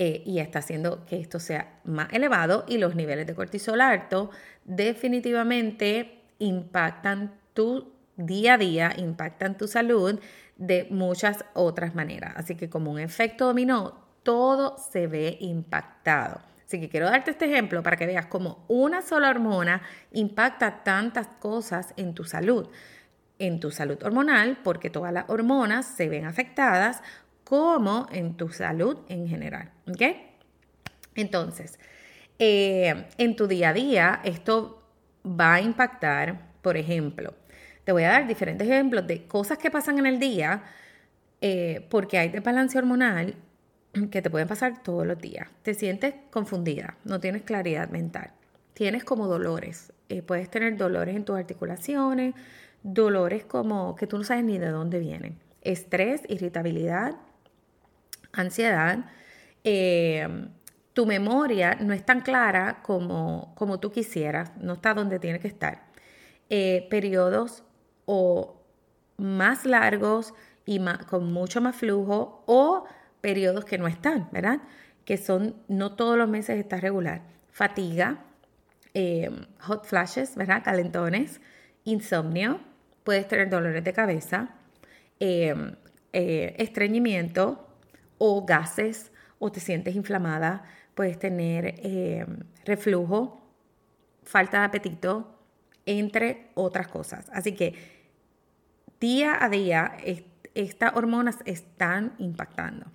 Eh, 0.00 0.22
y 0.24 0.38
está 0.38 0.60
haciendo 0.60 1.04
que 1.06 1.18
esto 1.18 1.40
sea 1.40 1.80
más 1.84 2.12
elevado 2.12 2.64
y 2.68 2.78
los 2.78 2.94
niveles 2.94 3.26
de 3.26 3.34
cortisol 3.34 3.80
alto 3.80 4.30
definitivamente 4.64 6.22
impactan 6.38 7.34
tu 7.52 7.92
día 8.16 8.54
a 8.54 8.58
día, 8.58 8.92
impactan 8.96 9.56
tu 9.56 9.66
salud 9.66 10.20
de 10.56 10.86
muchas 10.90 11.44
otras 11.54 11.96
maneras. 11.96 12.34
Así 12.36 12.54
que 12.54 12.68
como 12.68 12.92
un 12.92 13.00
efecto 13.00 13.46
dominó, 13.46 14.06
todo 14.22 14.76
se 14.78 15.06
ve 15.08 15.36
impactado. 15.40 16.40
Así 16.68 16.78
que 16.80 16.90
quiero 16.90 17.06
darte 17.06 17.30
este 17.30 17.46
ejemplo 17.46 17.82
para 17.82 17.96
que 17.96 18.04
veas 18.04 18.26
cómo 18.26 18.66
una 18.68 19.00
sola 19.00 19.30
hormona 19.30 19.80
impacta 20.12 20.84
tantas 20.84 21.26
cosas 21.40 21.94
en 21.96 22.12
tu 22.12 22.24
salud. 22.24 22.68
En 23.38 23.58
tu 23.58 23.70
salud 23.70 23.96
hormonal, 24.02 24.58
porque 24.62 24.90
todas 24.90 25.10
las 25.10 25.24
hormonas 25.30 25.86
se 25.86 26.10
ven 26.10 26.26
afectadas, 26.26 27.02
como 27.42 28.06
en 28.12 28.36
tu 28.36 28.50
salud 28.50 28.98
en 29.08 29.26
general. 29.26 29.70
¿Ok? 29.88 30.02
Entonces, 31.14 31.78
eh, 32.38 33.06
en 33.16 33.34
tu 33.34 33.46
día 33.46 33.70
a 33.70 33.72
día, 33.72 34.20
esto 34.22 34.82
va 35.24 35.54
a 35.54 35.62
impactar, 35.62 36.50
por 36.60 36.76
ejemplo, 36.76 37.32
te 37.84 37.92
voy 37.92 38.02
a 38.02 38.10
dar 38.10 38.26
diferentes 38.26 38.68
ejemplos 38.68 39.06
de 39.06 39.26
cosas 39.26 39.56
que 39.56 39.70
pasan 39.70 39.98
en 40.00 40.04
el 40.04 40.18
día 40.18 40.64
eh, 41.40 41.86
porque 41.88 42.18
hay 42.18 42.28
desbalance 42.28 42.76
hormonal 42.76 43.36
que 44.10 44.22
te 44.22 44.30
pueden 44.30 44.48
pasar 44.48 44.82
todos 44.82 45.06
los 45.06 45.18
días. 45.18 45.48
Te 45.62 45.74
sientes 45.74 46.14
confundida, 46.30 46.96
no 47.04 47.20
tienes 47.20 47.42
claridad 47.42 47.88
mental, 47.90 48.30
tienes 48.74 49.04
como 49.04 49.26
dolores, 49.26 49.92
eh, 50.08 50.22
puedes 50.22 50.50
tener 50.50 50.76
dolores 50.76 51.16
en 51.16 51.24
tus 51.24 51.36
articulaciones, 51.36 52.34
dolores 52.82 53.44
como 53.44 53.96
que 53.96 54.06
tú 54.06 54.18
no 54.18 54.24
sabes 54.24 54.44
ni 54.44 54.58
de 54.58 54.68
dónde 54.68 54.98
vienen, 54.98 55.38
estrés, 55.62 56.22
irritabilidad, 56.28 57.16
ansiedad. 58.32 59.06
Eh, 59.64 60.48
tu 60.92 61.06
memoria 61.06 61.76
no 61.80 61.92
es 61.92 62.04
tan 62.04 62.22
clara 62.22 62.82
como, 62.82 63.52
como 63.54 63.78
tú 63.78 63.92
quisieras, 63.92 64.52
no 64.56 64.74
está 64.74 64.94
donde 64.94 65.18
tiene 65.18 65.38
que 65.38 65.48
estar. 65.48 65.86
periodos 66.90 67.62
o 68.06 68.58
más 69.18 69.66
largos 69.66 70.32
y 70.64 70.80
con 71.08 71.32
mucho 71.32 71.60
más 71.60 71.76
flujo 71.76 72.42
o 72.46 72.84
periodos 73.20 73.64
que 73.64 73.78
no 73.78 73.88
están, 73.88 74.28
¿verdad? 74.32 74.60
Que 75.04 75.16
son, 75.16 75.56
no 75.68 75.94
todos 75.96 76.16
los 76.16 76.28
meses 76.28 76.58
está 76.58 76.76
regular. 76.78 77.22
Fatiga, 77.50 78.24
em, 78.94 79.46
hot 79.60 79.84
flashes, 79.84 80.36
¿verdad? 80.36 80.62
Calentones, 80.64 81.40
insomnio, 81.84 82.60
puedes 83.04 83.26
tener 83.28 83.48
dolores 83.48 83.84
de 83.84 83.92
cabeza, 83.92 84.50
em, 85.20 85.74
eh, 86.12 86.54
estreñimiento 86.58 87.68
o 88.18 88.44
gases 88.44 89.12
o 89.38 89.50
te 89.52 89.60
sientes 89.60 89.94
inflamada, 89.94 90.64
puedes 90.94 91.18
tener 91.18 91.74
reflujo, 92.64 93.40
falta 94.24 94.60
de 94.60 94.64
apetito, 94.66 95.38
entre 95.86 96.50
otras 96.54 96.88
cosas. 96.88 97.30
Así 97.32 97.52
que 97.52 97.74
día 99.00 99.42
a 99.42 99.48
día 99.48 99.96
estas 100.54 100.94
hormonas 100.94 101.38
están 101.46 102.14
impactando. 102.18 102.86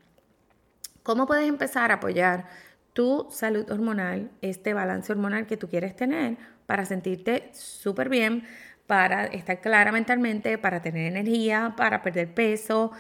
¿Cómo 1.04 1.28
puedes 1.28 1.50
empezar 1.50 1.92
a 1.92 1.96
apoyar 1.96 2.46
tu 2.94 3.28
salud 3.30 3.70
hormonal, 3.70 4.32
este 4.42 4.74
balance 4.74 5.12
hormonal 5.12 5.48
que 5.48 5.58
tú 5.58 5.68
quieres 5.68 5.98
tener 5.98 6.38
para 6.66 6.86
sentirte 6.86 7.50
súper 7.54 8.08
bien, 8.08 8.46
para 8.88 9.26
estar 9.26 9.60
clara 9.60 9.92
mentalmente, 9.92 10.58
para 10.58 10.82
tener 10.82 11.08
energía, 11.08 11.74
para 11.76 12.02
perder 12.04 12.34
peso, 12.34 12.92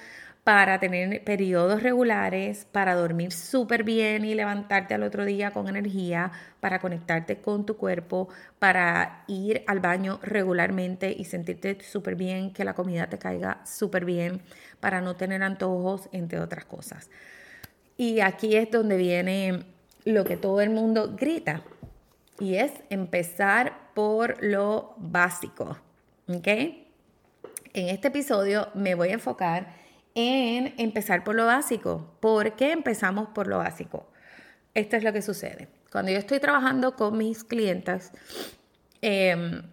para 0.44 0.80
tener 0.82 1.24
periodos 1.24 1.82
regulares, 1.82 2.66
para 2.70 2.96
dormir 2.96 3.32
súper 3.32 3.86
bien 3.86 4.26
y 4.26 4.36
levantarte 4.36 4.94
al 4.94 5.04
otro 5.04 5.24
día 5.24 5.52
con 5.52 5.70
energía, 5.70 6.34
para 6.60 6.80
conectarte 6.80 7.38
con 7.39 7.66
tu 7.66 7.78
cuerpo, 7.78 8.28
para 8.60 9.24
ir 9.28 9.63
al 9.66 9.80
baño 9.80 10.20
regularmente 10.24 11.16
y 11.18 11.24
sentirte 11.24 11.78
súper 11.82 12.16
bien, 12.16 12.52
que 12.52 12.66
la 12.66 12.74
comida 12.76 13.08
te 13.08 13.18
caiga 13.18 13.62
súper 13.66 14.04
bien, 14.04 14.42
para 14.82 15.00
no 15.00 15.16
tener 15.16 15.42
antojos, 15.42 16.10
entre 16.12 16.42
otras 16.42 16.66
cosas. 16.66 17.10
Y 17.98 18.20
aquí 18.22 18.56
es 18.56 18.72
donde 18.72 18.98
viene 18.98 19.66
lo 20.06 20.24
que 20.26 20.38
todo 20.38 20.62
el 20.62 20.70
mundo 20.70 21.16
grita, 21.16 21.64
y 22.40 22.56
es 22.56 22.72
empezar 22.90 23.92
por 23.94 24.44
lo 24.44 24.96
básico. 24.98 25.78
¿Ok? 26.28 26.48
En 26.48 27.90
este 27.90 28.10
episodio 28.10 28.70
me 28.74 28.96
voy 28.96 29.10
a 29.10 29.14
enfocar 29.14 29.74
en 30.16 30.74
empezar 30.78 31.24
por 31.24 31.36
lo 31.36 31.46
básico. 31.46 32.16
¿Por 32.20 32.56
qué 32.56 32.72
empezamos 32.72 33.30
por 33.30 33.48
lo 33.48 33.58
básico? 33.58 34.08
Esto 34.74 34.96
es 34.96 35.04
lo 35.04 35.14
que 35.14 35.22
sucede. 35.22 35.68
Cuando 35.92 36.12
yo 36.12 36.18
estoy 36.18 36.40
trabajando 36.40 36.96
con 36.96 37.18
mis 37.18 37.44
clientes, 37.44 38.12
em, 39.02 39.64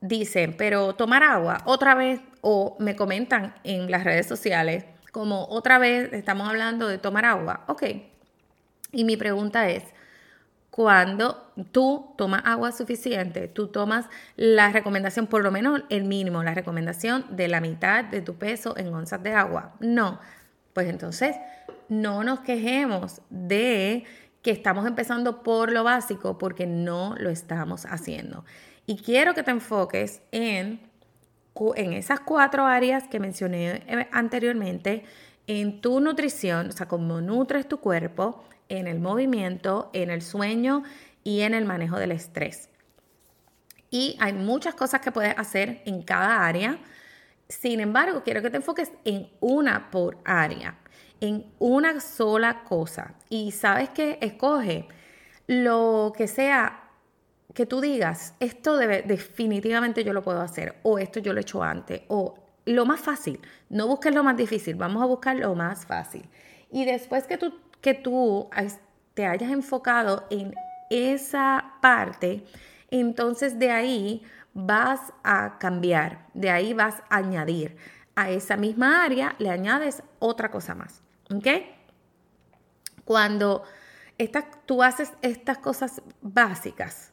dicen, 0.00 0.54
pero 0.56 0.94
tomar 0.94 1.22
agua 1.22 1.62
otra 1.64 1.94
vez, 1.94 2.20
o 2.42 2.76
me 2.78 2.94
comentan 2.94 3.54
en 3.64 3.90
las 3.90 4.04
redes 4.04 4.26
sociales, 4.26 4.84
como 5.14 5.46
otra 5.48 5.78
vez 5.78 6.12
estamos 6.12 6.48
hablando 6.48 6.88
de 6.88 6.98
tomar 6.98 7.24
agua. 7.24 7.62
Ok. 7.68 7.84
Y 8.90 9.04
mi 9.04 9.16
pregunta 9.16 9.70
es, 9.70 9.84
cuando 10.70 11.52
tú 11.70 12.12
tomas 12.18 12.42
agua 12.44 12.72
suficiente, 12.72 13.46
tú 13.46 13.68
tomas 13.68 14.06
la 14.34 14.72
recomendación, 14.72 15.28
por 15.28 15.44
lo 15.44 15.52
menos 15.52 15.82
el 15.88 16.02
mínimo, 16.02 16.42
la 16.42 16.52
recomendación 16.52 17.24
de 17.30 17.46
la 17.46 17.60
mitad 17.60 18.02
de 18.02 18.22
tu 18.22 18.34
peso 18.34 18.76
en 18.76 18.92
onzas 18.92 19.22
de 19.22 19.34
agua. 19.34 19.74
No, 19.78 20.18
pues 20.72 20.88
entonces 20.88 21.36
no 21.88 22.24
nos 22.24 22.40
quejemos 22.40 23.22
de 23.30 24.02
que 24.42 24.50
estamos 24.50 24.84
empezando 24.84 25.44
por 25.44 25.70
lo 25.70 25.84
básico 25.84 26.38
porque 26.38 26.66
no 26.66 27.14
lo 27.18 27.30
estamos 27.30 27.86
haciendo. 27.86 28.44
Y 28.84 28.96
quiero 28.96 29.32
que 29.32 29.44
te 29.44 29.52
enfoques 29.52 30.22
en, 30.32 30.80
en 31.76 31.92
esas 31.92 32.20
cuatro 32.20 32.66
áreas 32.66 33.04
que 33.04 33.20
mencioné 33.20 33.82
eh, 33.86 34.08
anteriormente, 34.12 35.04
en 35.46 35.80
tu 35.80 36.00
nutrición, 36.00 36.70
o 36.70 36.72
sea, 36.72 36.88
cómo 36.88 37.20
nutres 37.20 37.68
tu 37.68 37.78
cuerpo, 37.78 38.44
en 38.68 38.86
el 38.86 38.98
movimiento, 38.98 39.90
en 39.92 40.10
el 40.10 40.22
sueño 40.22 40.82
y 41.22 41.42
en 41.42 41.54
el 41.54 41.64
manejo 41.64 41.98
del 41.98 42.12
estrés. 42.12 42.70
Y 43.90 44.16
hay 44.20 44.32
muchas 44.32 44.74
cosas 44.74 45.00
que 45.00 45.12
puedes 45.12 45.38
hacer 45.38 45.82
en 45.86 46.02
cada 46.02 46.44
área. 46.46 46.78
Sin 47.48 47.80
embargo, 47.80 48.22
quiero 48.24 48.42
que 48.42 48.50
te 48.50 48.56
enfoques 48.56 48.90
en 49.04 49.28
una 49.40 49.90
por 49.90 50.18
área, 50.24 50.78
en 51.20 51.46
una 51.58 52.00
sola 52.00 52.64
cosa. 52.64 53.14
Y 53.28 53.52
sabes 53.52 53.90
que 53.90 54.18
escoge 54.20 54.88
lo 55.46 56.12
que 56.16 56.26
sea 56.26 56.83
que 57.54 57.66
tú 57.66 57.80
digas, 57.80 58.34
esto 58.40 58.76
debe, 58.76 59.02
definitivamente 59.02 60.04
yo 60.04 60.12
lo 60.12 60.22
puedo 60.22 60.40
hacer, 60.40 60.76
o 60.82 60.98
esto 60.98 61.20
yo 61.20 61.32
lo 61.32 61.38
he 61.38 61.42
hecho 61.42 61.62
antes, 61.62 62.02
o 62.08 62.34
lo 62.66 62.84
más 62.84 63.00
fácil. 63.00 63.40
No 63.68 63.86
busques 63.86 64.14
lo 64.14 64.22
más 64.24 64.36
difícil, 64.36 64.74
vamos 64.74 65.02
a 65.02 65.06
buscar 65.06 65.36
lo 65.36 65.54
más 65.54 65.86
fácil. 65.86 66.28
Y 66.70 66.84
después 66.84 67.24
que 67.26 67.38
tú 67.38 67.54
que 67.84 67.92
tú 67.92 68.48
te 69.12 69.26
hayas 69.26 69.50
enfocado 69.50 70.26
en 70.30 70.54
esa 70.88 71.74
parte, 71.82 72.42
entonces 72.90 73.58
de 73.58 73.70
ahí 73.70 74.22
vas 74.54 75.12
a 75.22 75.58
cambiar, 75.58 76.26
de 76.32 76.48
ahí 76.48 76.72
vas 76.72 77.02
a 77.10 77.16
añadir. 77.18 77.76
A 78.16 78.30
esa 78.30 78.56
misma 78.56 79.04
área 79.04 79.34
le 79.38 79.50
añades 79.50 80.02
otra 80.18 80.50
cosa 80.50 80.74
más. 80.74 81.02
¿Ok? 81.30 81.46
Cuando 83.04 83.64
tú 84.64 84.82
haces 84.82 85.12
estas 85.20 85.58
cosas 85.58 86.00
básicas, 86.22 87.12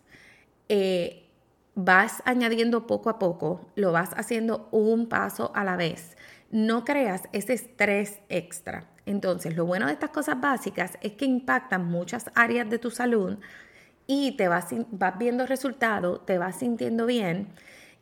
eh, 0.73 1.27
vas 1.75 2.23
añadiendo 2.23 2.87
poco 2.87 3.09
a 3.09 3.19
poco, 3.19 3.69
lo 3.75 3.91
vas 3.91 4.11
haciendo 4.15 4.69
un 4.71 5.09
paso 5.09 5.51
a 5.53 5.65
la 5.65 5.75
vez. 5.75 6.15
No 6.49 6.85
creas 6.85 7.23
ese 7.33 7.51
estrés 7.51 8.21
extra. 8.29 8.89
Entonces, 9.05 9.57
lo 9.57 9.65
bueno 9.65 9.87
de 9.87 9.93
estas 9.93 10.11
cosas 10.11 10.39
básicas 10.39 10.97
es 11.01 11.11
que 11.13 11.25
impactan 11.25 11.85
muchas 11.85 12.31
áreas 12.35 12.69
de 12.69 12.79
tu 12.79 12.89
salud 12.89 13.37
y 14.07 14.37
te 14.37 14.47
vas, 14.47 14.67
vas 14.91 15.17
viendo 15.17 15.45
resultados, 15.45 16.25
te 16.25 16.37
vas 16.37 16.55
sintiendo 16.55 17.05
bien 17.05 17.49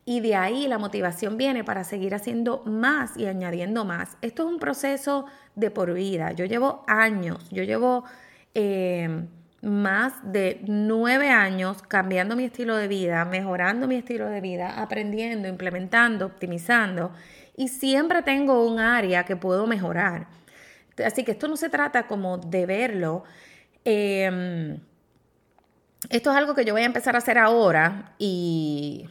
y 0.04 0.20
de 0.20 0.36
ahí 0.36 0.68
la 0.68 0.78
motivación 0.78 1.36
viene 1.36 1.64
para 1.64 1.82
seguir 1.82 2.14
haciendo 2.14 2.62
más 2.66 3.16
y 3.16 3.26
añadiendo 3.26 3.84
más. 3.84 4.16
Esto 4.22 4.44
es 4.44 4.48
un 4.48 4.60
proceso 4.60 5.26
de 5.56 5.72
por 5.72 5.92
vida. 5.92 6.30
Yo 6.32 6.44
llevo 6.44 6.84
años, 6.86 7.50
yo 7.50 7.64
llevo 7.64 8.04
eh, 8.54 9.26
más 9.62 10.14
de 10.22 10.62
nueve 10.66 11.30
años 11.30 11.82
cambiando 11.82 12.34
mi 12.34 12.44
estilo 12.44 12.76
de 12.76 12.88
vida, 12.88 13.24
mejorando 13.24 13.86
mi 13.86 13.96
estilo 13.96 14.26
de 14.26 14.40
vida, 14.40 14.80
aprendiendo, 14.80 15.48
implementando, 15.48 16.26
optimizando 16.26 17.12
y 17.56 17.68
siempre 17.68 18.22
tengo 18.22 18.66
un 18.66 18.78
área 18.78 19.24
que 19.24 19.36
puedo 19.36 19.66
mejorar. 19.66 20.28
Así 21.04 21.24
que 21.24 21.32
esto 21.32 21.46
no 21.48 21.56
se 21.56 21.68
trata 21.68 22.06
como 22.06 22.38
de 22.38 22.64
verlo. 22.64 23.24
Em, 23.84 24.80
esto 26.08 26.30
es 26.30 26.36
algo 26.36 26.54
que 26.54 26.64
yo 26.64 26.72
voy 26.72 26.82
a 26.82 26.86
empezar 26.86 27.14
a 27.14 27.18
hacer 27.18 27.36
ahora 27.36 28.14
y 28.18 29.08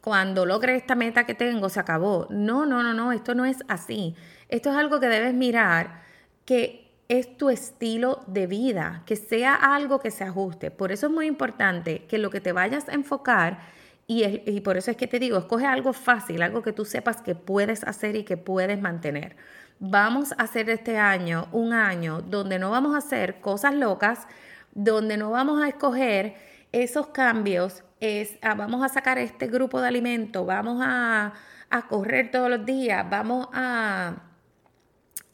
cuando 0.00 0.46
logre 0.46 0.74
esta 0.74 0.94
meta 0.94 1.24
que 1.24 1.34
tengo 1.34 1.68
se 1.68 1.80
acabó. 1.80 2.26
No, 2.30 2.64
no, 2.64 2.82
no, 2.82 2.94
no, 2.94 3.12
esto 3.12 3.34
no 3.34 3.44
es 3.44 3.58
así. 3.68 4.16
Esto 4.48 4.70
es 4.70 4.76
algo 4.76 4.98
que 4.98 5.08
debes 5.08 5.34
mirar 5.34 6.02
que 6.44 6.81
es 7.18 7.36
tu 7.36 7.50
estilo 7.50 8.20
de 8.26 8.46
vida, 8.46 9.02
que 9.04 9.16
sea 9.16 9.54
algo 9.54 10.00
que 10.00 10.10
se 10.10 10.24
ajuste. 10.24 10.70
Por 10.70 10.92
eso 10.92 11.08
es 11.08 11.12
muy 11.12 11.26
importante 11.26 12.06
que 12.06 12.16
lo 12.16 12.30
que 12.30 12.40
te 12.40 12.52
vayas 12.52 12.88
a 12.88 12.92
enfocar, 12.92 13.58
y, 14.06 14.24
y, 14.50 14.60
por 14.62 14.78
eso 14.78 14.90
es 14.90 14.96
que 14.96 15.06
te 15.06 15.18
digo, 15.18 15.36
escoge 15.36 15.66
algo 15.66 15.92
fácil, 15.92 16.40
algo 16.40 16.62
que 16.62 16.72
tú 16.72 16.86
sepas 16.86 17.20
que 17.20 17.34
puedes 17.34 17.84
hacer 17.84 18.16
y 18.16 18.24
que 18.24 18.38
puedes 18.38 18.80
mantener. 18.80 19.36
Vamos 19.78 20.32
a 20.32 20.44
hacer 20.44 20.70
este 20.70 20.96
año 20.96 21.48
un 21.52 21.74
año 21.74 22.22
donde 22.22 22.58
no 22.58 22.70
vamos 22.70 22.94
a 22.94 22.98
hacer 22.98 23.40
cosas 23.40 23.74
locas, 23.74 24.26
donde 24.72 25.18
no 25.18 25.30
vamos 25.30 25.62
a 25.62 25.68
escoger 25.68 26.34
esos 26.72 27.08
cambios, 27.08 27.84
es, 28.00 28.38
ah, 28.40 28.54
vamos 28.54 28.82
a 28.82 28.88
sacar 28.88 29.18
este 29.18 29.48
grupo 29.48 29.82
de 29.82 29.88
alimentos, 29.88 30.46
vamos 30.46 30.80
a, 30.82 31.34
a 31.68 31.88
correr 31.88 32.30
todos 32.30 32.48
los 32.48 32.64
días, 32.64 33.08
vamos 33.08 33.48
a 33.52 34.31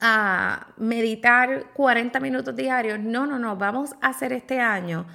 a 0.00 0.68
meditar 0.76 1.72
40 1.74 2.20
minutos 2.20 2.54
diarios. 2.54 2.98
No, 3.00 3.26
no, 3.26 3.38
no, 3.38 3.56
vamos 3.56 3.94
a 4.00 4.08
hacer 4.08 4.32
este 4.32 4.60
año 4.60 5.06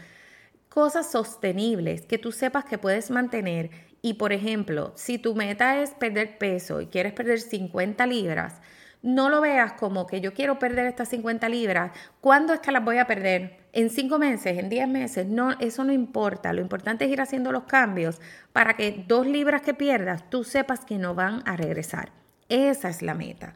cosas 0.74 1.12
sostenibles 1.12 2.06
que 2.06 2.18
tú 2.18 2.32
sepas 2.32 2.66
que 2.66 2.80
puedes 2.80 3.12
mantener. 3.12 3.70
Y 4.02 4.16
por 4.16 4.34
ejemplo, 4.34 4.92
si 4.96 5.20
tu 5.20 5.36
meta 5.36 5.80
es 5.80 5.92
perder 5.92 6.40
peso 6.40 6.82
y 6.82 6.88
quieres 6.88 7.14
perder 7.14 7.40
50 7.40 8.08
libras, 8.08 8.60
no 9.04 9.30
lo 9.30 9.42
veas 9.42 9.74
como 9.74 10.08
que 10.08 10.20
yo 10.20 10.34
quiero 10.34 10.58
perder 10.58 10.88
estas 10.88 11.10
50 11.10 11.48
libras. 11.50 11.92
¿Cuándo 12.22 12.54
es 12.54 12.62
que 12.62 12.72
las 12.72 12.84
voy 12.84 12.98
a 12.98 13.06
perder? 13.06 13.68
¿En 13.72 13.90
5 13.90 14.18
meses? 14.18 14.58
¿En 14.58 14.70
10 14.70 14.88
meses? 14.88 15.28
No, 15.28 15.52
eso 15.60 15.84
no 15.84 15.94
importa. 15.94 16.54
Lo 16.54 16.62
importante 16.62 17.06
es 17.06 17.12
ir 17.12 17.22
haciendo 17.22 17.52
los 17.52 17.66
cambios 17.66 18.20
para 18.52 18.76
que 18.76 19.04
dos 19.08 19.28
libras 19.28 19.62
que 19.62 19.74
pierdas 19.74 20.30
tú 20.30 20.44
sepas 20.44 20.86
que 20.86 20.98
no 20.98 21.14
van 21.14 21.44
a 21.46 21.56
regresar. 21.56 22.12
Esa 22.50 22.90
es 22.90 23.02
la 23.02 23.14
meta. 23.14 23.54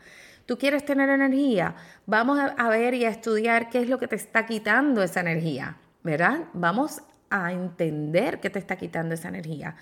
¿Tú 0.48 0.58
quieres 0.58 0.86
tener 0.86 1.10
energía? 1.10 1.76
Vamos 2.06 2.40
a 2.40 2.70
ver 2.70 2.94
y 2.94 3.04
a 3.04 3.10
estudiar 3.10 3.70
qué 3.70 3.82
es 3.82 3.90
lo 3.90 4.00
que 4.00 4.08
te 4.08 4.16
está 4.16 4.46
quitando 4.46 5.04
esa 5.04 5.20
energía, 5.20 5.76
¿verdad? 6.04 6.46
Vamos 6.54 7.02
a 7.30 7.52
entender 7.52 8.40
qué 8.40 8.50
te 8.50 8.58
está 8.58 8.78
quitando 8.78 9.14
esa 9.14 9.28
energía. 9.28 9.76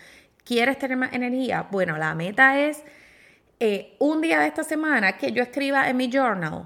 ¿Quieres 0.44 0.80
tener 0.80 0.98
más 0.98 1.14
energía? 1.14 1.68
Bueno, 1.70 1.98
la 1.98 2.16
meta 2.16 2.60
es 2.60 2.84
eh, 3.60 3.96
un 4.00 4.22
día 4.22 4.40
de 4.40 4.48
esta 4.48 4.64
semana 4.64 5.18
que 5.18 5.32
yo 5.32 5.44
escriba 5.44 5.88
en 5.88 5.98
mi 5.98 6.10
journal 6.12 6.66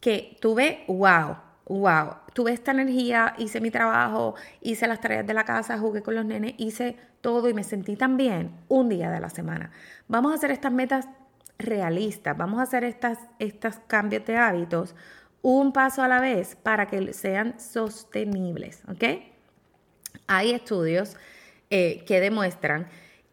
que 0.00 0.38
tuve, 0.40 0.84
wow, 0.86 1.36
wow, 1.66 2.18
tuve 2.34 2.52
esta 2.52 2.70
energía, 2.70 3.34
hice 3.36 3.60
mi 3.60 3.72
trabajo, 3.72 4.36
hice 4.60 4.86
las 4.86 5.00
tareas 5.00 5.26
de 5.26 5.34
la 5.34 5.44
casa, 5.44 5.76
jugué 5.76 6.02
con 6.02 6.14
los 6.14 6.24
nenes, 6.24 6.54
hice 6.56 6.96
todo 7.20 7.48
y 7.48 7.54
me 7.54 7.64
sentí 7.64 7.96
tan 7.96 8.16
bien 8.16 8.52
un 8.68 8.88
día 8.88 9.10
de 9.10 9.18
la 9.18 9.28
semana. 9.28 9.72
Vamos 10.06 10.30
a 10.30 10.36
hacer 10.36 10.52
estas 10.52 10.70
metas 10.70 11.08
realistas. 11.58 12.36
Vamos 12.36 12.60
a 12.60 12.62
hacer 12.62 12.84
estas, 12.84 13.18
estos 13.38 13.76
cambios 13.86 14.24
de 14.24 14.36
hábitos 14.36 14.94
un 15.42 15.72
paso 15.72 16.02
a 16.02 16.08
la 16.08 16.20
vez 16.20 16.56
para 16.56 16.86
que 16.86 17.12
sean 17.12 17.58
sostenibles. 17.60 18.82
¿Ok? 18.88 19.04
Hay 20.26 20.52
estudios 20.52 21.16
eh, 21.70 22.04
que 22.06 22.20
demuestran 22.20 22.88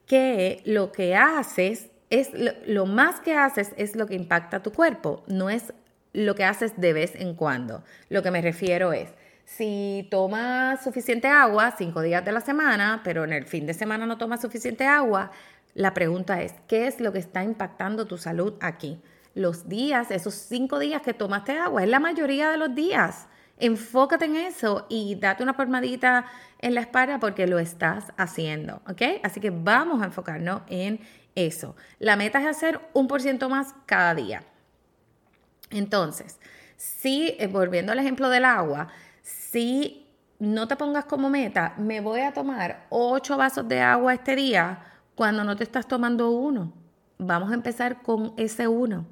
que 0.06 0.62
lo 0.66 0.92
que 0.92 1.16
haces 1.16 1.90
es 2.10 2.30
lo, 2.68 2.86
más 2.86 3.20
que 3.20 3.36
haces 3.36 3.74
es 3.78 3.96
lo 3.96 4.08
que 4.08 4.16
impacta 4.16 4.62
tu 4.62 4.72
cuerpo, 4.72 5.24
no 5.28 5.50
es 5.50 5.74
lo 6.14 6.36
que 6.36 6.44
haces 6.44 6.80
de 6.80 6.94
vez 6.94 7.16
en 7.16 7.34
cuando. 7.36 7.84
Lo 8.10 8.24
que 8.24 8.32
me 8.32 8.42
refiero 8.42 8.94
es, 8.94 9.10
si 9.44 10.08
tomas 10.10 10.84
suficiente 10.84 11.28
agua 11.28 11.76
cinco 11.78 12.02
días 12.02 12.24
de 12.24 12.32
la 12.32 12.42
semana, 12.42 13.02
pero 13.04 13.24
en 13.24 13.34
el 13.34 13.46
fin 13.46 13.66
de 13.66 13.74
semana 13.74 14.06
no 14.06 14.18
tomas 14.18 14.42
suficiente 14.42 14.86
agua, 14.86 15.32
la 15.76 15.94
pregunta 15.94 16.42
es, 16.42 16.54
¿qué 16.68 16.88
es 16.88 17.02
lo 17.02 17.12
que 17.12 17.20
está 17.20 17.44
impactando 17.44 18.08
tu 18.08 18.18
salud 18.18 18.54
aquí? 18.62 19.02
Los 19.34 19.68
días, 19.68 20.10
esos 20.10 20.34
cinco 20.34 20.80
días 20.80 21.02
que 21.02 21.14
tomaste 21.14 21.52
agua, 21.52 21.84
es 21.84 21.90
la 21.90 22.00
mayoría 22.00 22.50
de 22.50 22.58
los 22.58 22.74
días. 22.74 23.28
Enfócate 23.60 24.24
en 24.24 24.38
eso 24.38 24.86
y 24.90 25.16
date 25.16 25.44
una 25.44 25.58
palmadita 25.58 26.26
en 26.60 26.76
la 26.76 26.82
espalda 26.82 27.20
porque 27.20 27.46
lo 27.46 27.60
estás 27.60 28.06
haciendo, 28.16 28.82
¿ok? 28.88 29.20
Así 29.22 29.42
que 29.42 29.50
vamos 29.50 30.02
a 30.02 30.06
enfocarnos 30.06 30.62
en 30.68 31.02
eso. 31.36 31.76
La 32.00 32.16
meta 32.16 32.40
es 32.40 32.48
hacer 32.48 32.80
un 32.94 33.10
por 33.10 33.22
ciento 33.22 33.50
más 33.50 33.76
cada 33.86 34.16
día. 34.16 34.44
Entonces, 35.72 36.40
si, 36.78 37.36
eh, 37.38 37.48
volviendo 37.48 37.92
al 37.92 38.00
ejemplo 38.00 38.30
del 38.30 38.46
agua, 38.46 38.88
si 39.22 40.08
no 40.40 40.70
te 40.70 40.78
pongas 40.78 41.04
como 41.04 41.30
meta, 41.30 41.74
me 41.78 42.00
voy 42.00 42.22
a 42.22 42.34
tomar 42.34 42.86
ocho 42.90 43.36
vasos 43.36 43.68
de 43.68 43.82
agua 43.82 44.14
este 44.14 44.38
día, 44.38 44.95
cuando 45.16 45.44
no 45.44 45.56
te 45.56 45.64
estás 45.64 45.88
tomando 45.88 46.30
uno. 46.30 46.74
Vamos 47.18 47.52
a 47.52 47.56
empezar 47.56 48.02
con 48.02 48.34
ese 48.38 48.68
uno. 48.68 49.06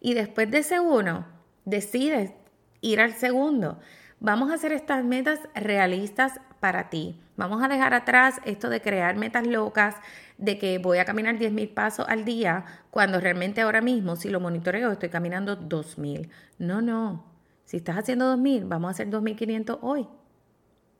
Y 0.00 0.14
después 0.14 0.50
de 0.50 0.58
ese 0.58 0.80
uno, 0.80 1.26
decides 1.64 2.32
ir 2.80 3.00
al 3.00 3.12
segundo. 3.12 3.78
Vamos 4.18 4.50
a 4.50 4.54
hacer 4.54 4.72
estas 4.72 5.04
metas 5.04 5.40
realistas 5.54 6.40
para 6.60 6.90
ti. 6.90 7.18
Vamos 7.36 7.62
a 7.62 7.68
dejar 7.68 7.94
atrás 7.94 8.40
esto 8.44 8.68
de 8.68 8.82
crear 8.82 9.16
metas 9.16 9.46
locas, 9.46 9.96
de 10.36 10.58
que 10.58 10.78
voy 10.78 10.98
a 10.98 11.04
caminar 11.04 11.38
10.000 11.38 11.72
pasos 11.72 12.06
al 12.08 12.24
día, 12.24 12.64
cuando 12.90 13.20
realmente 13.20 13.62
ahora 13.62 13.80
mismo, 13.80 14.16
si 14.16 14.28
lo 14.28 14.40
monitoreo, 14.40 14.92
estoy 14.92 15.08
caminando 15.08 15.58
2.000. 15.58 16.28
No, 16.58 16.82
no. 16.82 17.24
Si 17.64 17.78
estás 17.78 17.96
haciendo 17.96 18.36
2.000, 18.36 18.68
vamos 18.68 18.88
a 18.88 18.90
hacer 18.90 19.08
2.500 19.08 19.78
hoy, 19.80 20.06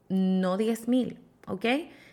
no 0.08 0.56
10.000, 0.56 1.16
¿ok? 1.46 1.64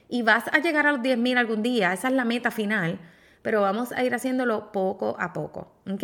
Y 0.10 0.22
vas 0.22 0.48
a 0.52 0.60
llegar 0.60 0.88
a 0.88 0.92
los 0.92 1.02
10.000 1.02 1.38
algún 1.38 1.64
día, 1.64 1.94
esa 1.94 2.08
es 2.08 2.14
la 2.14 2.26
meta 2.26 2.52
final, 2.52 3.00
pero 3.42 3.62
vamos 3.62 3.92
a 3.92 4.04
ir 4.04 4.14
haciéndolo 4.14 4.72
poco 4.72 5.16
a 5.20 5.34
poco, 5.34 5.72
¿ok? 5.90 6.04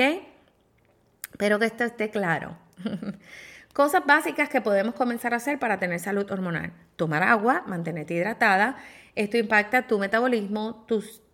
Pero 1.37 1.59
que 1.59 1.65
esto 1.65 1.83
esté 1.83 2.09
claro. 2.09 2.57
Cosas 3.73 4.05
básicas 4.05 4.49
que 4.49 4.61
podemos 4.61 4.93
comenzar 4.93 5.33
a 5.33 5.37
hacer 5.37 5.57
para 5.57 5.79
tener 5.79 5.99
salud 5.99 6.29
hormonal. 6.29 6.73
Tomar 6.95 7.23
agua, 7.23 7.63
mantenerte 7.65 8.13
hidratada. 8.13 8.77
Esto 9.15 9.37
impacta 9.37 9.87
tu 9.87 9.97
metabolismo, 9.97 10.85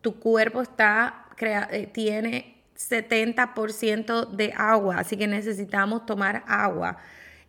tu, 0.02 0.20
cuerpo 0.20 0.62
está, 0.62 1.26
eh, 1.42 1.90
tiene 1.92 2.64
70% 2.78 4.30
de 4.30 4.54
agua, 4.56 5.00
así 5.00 5.18
que 5.18 5.28
necesitamos 5.28 6.06
tomar 6.06 6.44
agua. 6.48 6.98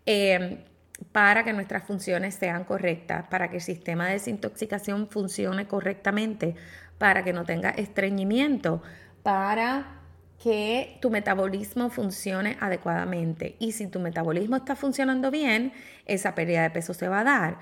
Eh, 0.07 0.65
para 1.13 1.45
que 1.45 1.53
nuestras 1.53 1.85
funciones 1.85 2.35
sean 2.35 2.65
correctas, 2.65 3.27
para 3.29 3.49
que 3.49 3.57
el 3.57 3.63
sistema 3.63 4.07
de 4.07 4.15
desintoxicación 4.15 5.09
funcione 5.09 5.67
correctamente, 5.67 6.55
para 6.99 7.25
que 7.25 7.33
no 7.33 7.45
tenga 7.45 7.71
estreñimiento, 7.71 8.83
para 9.23 10.01
que 10.43 10.99
tu 11.01 11.11
metabolismo 11.11 11.91
funcione 11.91 12.57
adecuadamente. 12.61 13.57
Y 13.59 13.73
si 13.73 13.87
tu 13.87 14.01
metabolismo 14.01 14.57
está 14.57 14.75
funcionando 14.75 15.31
bien, 15.31 15.73
esa 16.07 16.35
pérdida 16.35 16.63
de 16.63 16.71
peso 16.71 16.95
se 16.95 17.09
va 17.09 17.21
a 17.21 17.25
dar. 17.25 17.59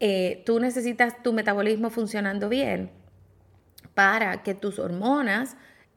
Eh, 0.00 0.42
tú 0.44 0.58
necesitas 0.58 1.22
tu 1.22 1.32
metabolismo 1.32 1.90
funcionando 1.90 2.48
bien 2.48 2.90
para 3.94 4.42
que 4.42 4.54
tus 4.54 4.78
hormonas 4.78 5.56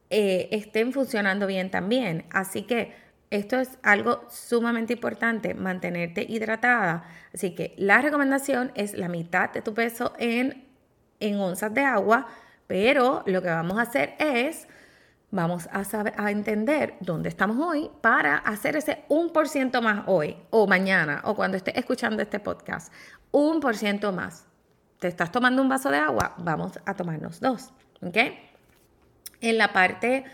eh, 0.09 0.47
estén 0.51 0.93
funcionando 0.93 1.47
bien 1.47 1.71
también. 1.71 2.25
Así 2.31 2.61
que 2.61 2.93
esto 3.29 3.59
es 3.59 3.77
algo 3.83 4.25
sumamente 4.29 4.93
importante, 4.93 5.53
mantenerte 5.53 6.25
hidratada. 6.27 7.03
Así 7.33 7.53
que 7.53 7.75
la 7.77 8.01
recomendación 8.01 8.71
es 8.75 8.95
la 8.95 9.07
mitad 9.07 9.51
de 9.51 9.61
tu 9.61 9.73
peso 9.73 10.13
en, 10.17 10.67
en 11.19 11.39
onzas 11.39 11.73
de 11.73 11.81
agua 11.81 12.27
Pero 12.65 13.23
lo 13.25 13.41
que 13.41 13.49
vamos 13.49 13.79
a 13.79 13.83
hacer 13.83 14.13
es, 14.19 14.67
vamos 15.31 15.67
a, 15.71 15.83
saber, 15.83 16.13
a 16.17 16.29
entender 16.29 16.95
dónde 16.99 17.29
estamos 17.29 17.57
hoy 17.57 17.89
para 18.01 18.37
hacer 18.37 18.75
ese 18.75 19.05
1% 19.09 19.81
más 19.81 20.03
hoy 20.05 20.37
o 20.51 20.67
mañana 20.67 21.21
o 21.23 21.35
cuando 21.35 21.57
estés 21.57 21.75
escuchando 21.77 22.21
este 22.21 22.39
podcast. 22.39 22.93
Un 23.31 23.59
por 23.59 23.75
ciento 23.75 24.11
más. 24.11 24.45
¿Te 24.99 25.07
estás 25.07 25.31
tomando 25.31 25.61
un 25.61 25.69
vaso 25.69 25.89
de 25.89 25.97
agua? 25.97 26.35
Vamos 26.39 26.79
a 26.85 26.93
tomarnos 26.93 27.39
dos. 27.39 27.73
¿Ok? 28.01 28.17
En 29.41 29.57
la 29.57 29.71
parte, 29.73 30.25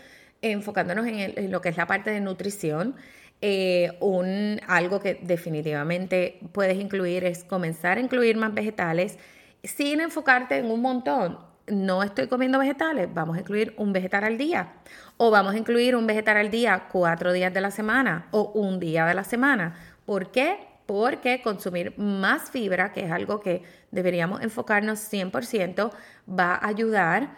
enfocándonos 0.52 1.06
en, 1.06 1.50
lo 1.50 1.60
que 1.60 1.68
es 1.68 1.76
la 1.76 1.86
parte 1.86 2.10
de 2.10 2.20
nutrición, 2.20 2.96
eh, 3.40 3.96
un, 4.00 4.60
algo 4.66 5.00
que 5.00 5.20
definitivamente 5.22 6.40
puedes 6.52 6.78
incluir 6.78 7.24
es 7.24 7.44
comenzar 7.44 7.98
a 7.98 8.00
incluir 8.00 8.36
más 8.36 8.54
vegetales 8.54 9.18
sin 9.62 10.00
enfocarte 10.00 10.56
en 10.56 10.70
un 10.70 10.80
montón. 10.80 11.38
No 11.66 12.02
estoy 12.02 12.28
comiendo 12.28 12.58
vegetales, 12.58 13.12
vamos 13.12 13.36
a 13.36 13.40
incluir 13.40 13.74
un 13.76 13.92
vegetal 13.92 14.24
al 14.24 14.38
día. 14.38 14.74
O 15.16 15.30
vamos 15.30 15.54
a 15.54 15.58
incluir 15.58 15.96
un 15.96 16.06
vegetal 16.06 16.36
al 16.36 16.50
día 16.50 16.88
cuatro 16.90 17.32
días 17.32 17.52
de 17.52 17.60
la 17.60 17.70
semana 17.70 18.28
o 18.30 18.52
un 18.54 18.78
día 18.78 19.04
de 19.06 19.14
la 19.14 19.24
semana. 19.24 19.74
¿Por 20.04 20.30
qué? 20.30 20.58
Porque 20.86 21.42
consumir 21.42 21.98
más 21.98 22.50
fibra, 22.50 22.92
que 22.92 23.04
es 23.04 23.10
algo 23.10 23.40
que 23.40 23.62
deberíamos 23.90 24.42
enfocarnos 24.42 25.00
100%, 25.12 25.90
va 26.28 26.54
a 26.54 26.68
ayudar 26.68 27.30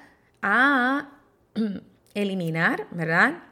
a 0.42 1.08
eliminar, 2.22 2.86
¿verdad? 2.90 3.42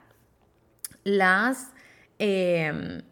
Las 1.05 1.70
Em, 2.18 3.02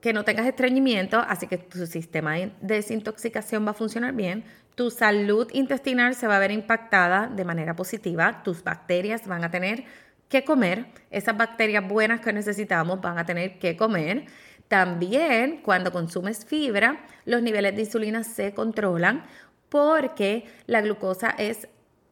que 0.00 0.12
no 0.12 0.24
tengas 0.24 0.46
estreñimiento, 0.46 1.18
así 1.18 1.48
que 1.48 1.58
tu 1.58 1.84
sistema 1.86 2.34
de 2.34 2.52
desintoxicación 2.60 3.66
va 3.66 3.70
a 3.70 3.74
funcionar 3.74 4.12
bien, 4.12 4.44
tu 4.76 4.90
salud 4.90 5.48
intestinal 5.52 6.14
se 6.14 6.28
va 6.28 6.36
a 6.36 6.38
ver 6.38 6.52
impactada 6.52 7.26
de 7.26 7.44
manera 7.44 7.74
positiva, 7.74 8.44
tus 8.44 8.62
bacterias 8.62 9.26
van 9.26 9.42
a 9.42 9.50
tener 9.50 9.84
que 10.28 10.44
comer, 10.44 10.86
esas 11.10 11.36
bacterias 11.36 11.88
buenas 11.88 12.20
que 12.20 12.32
necesitamos 12.32 13.00
van 13.00 13.18
a 13.18 13.26
tener 13.26 13.58
que 13.58 13.76
comer. 13.76 14.26
También 14.68 15.60
cuando 15.62 15.90
consumes 15.90 16.44
fibra, 16.44 17.04
los 17.24 17.42
niveles 17.42 17.74
de 17.74 17.82
insulina 17.82 18.22
se 18.22 18.54
controlan 18.54 19.24
porque 19.68 20.44
la 20.66 20.82
glucosa 20.82 21.30
es 21.30 21.68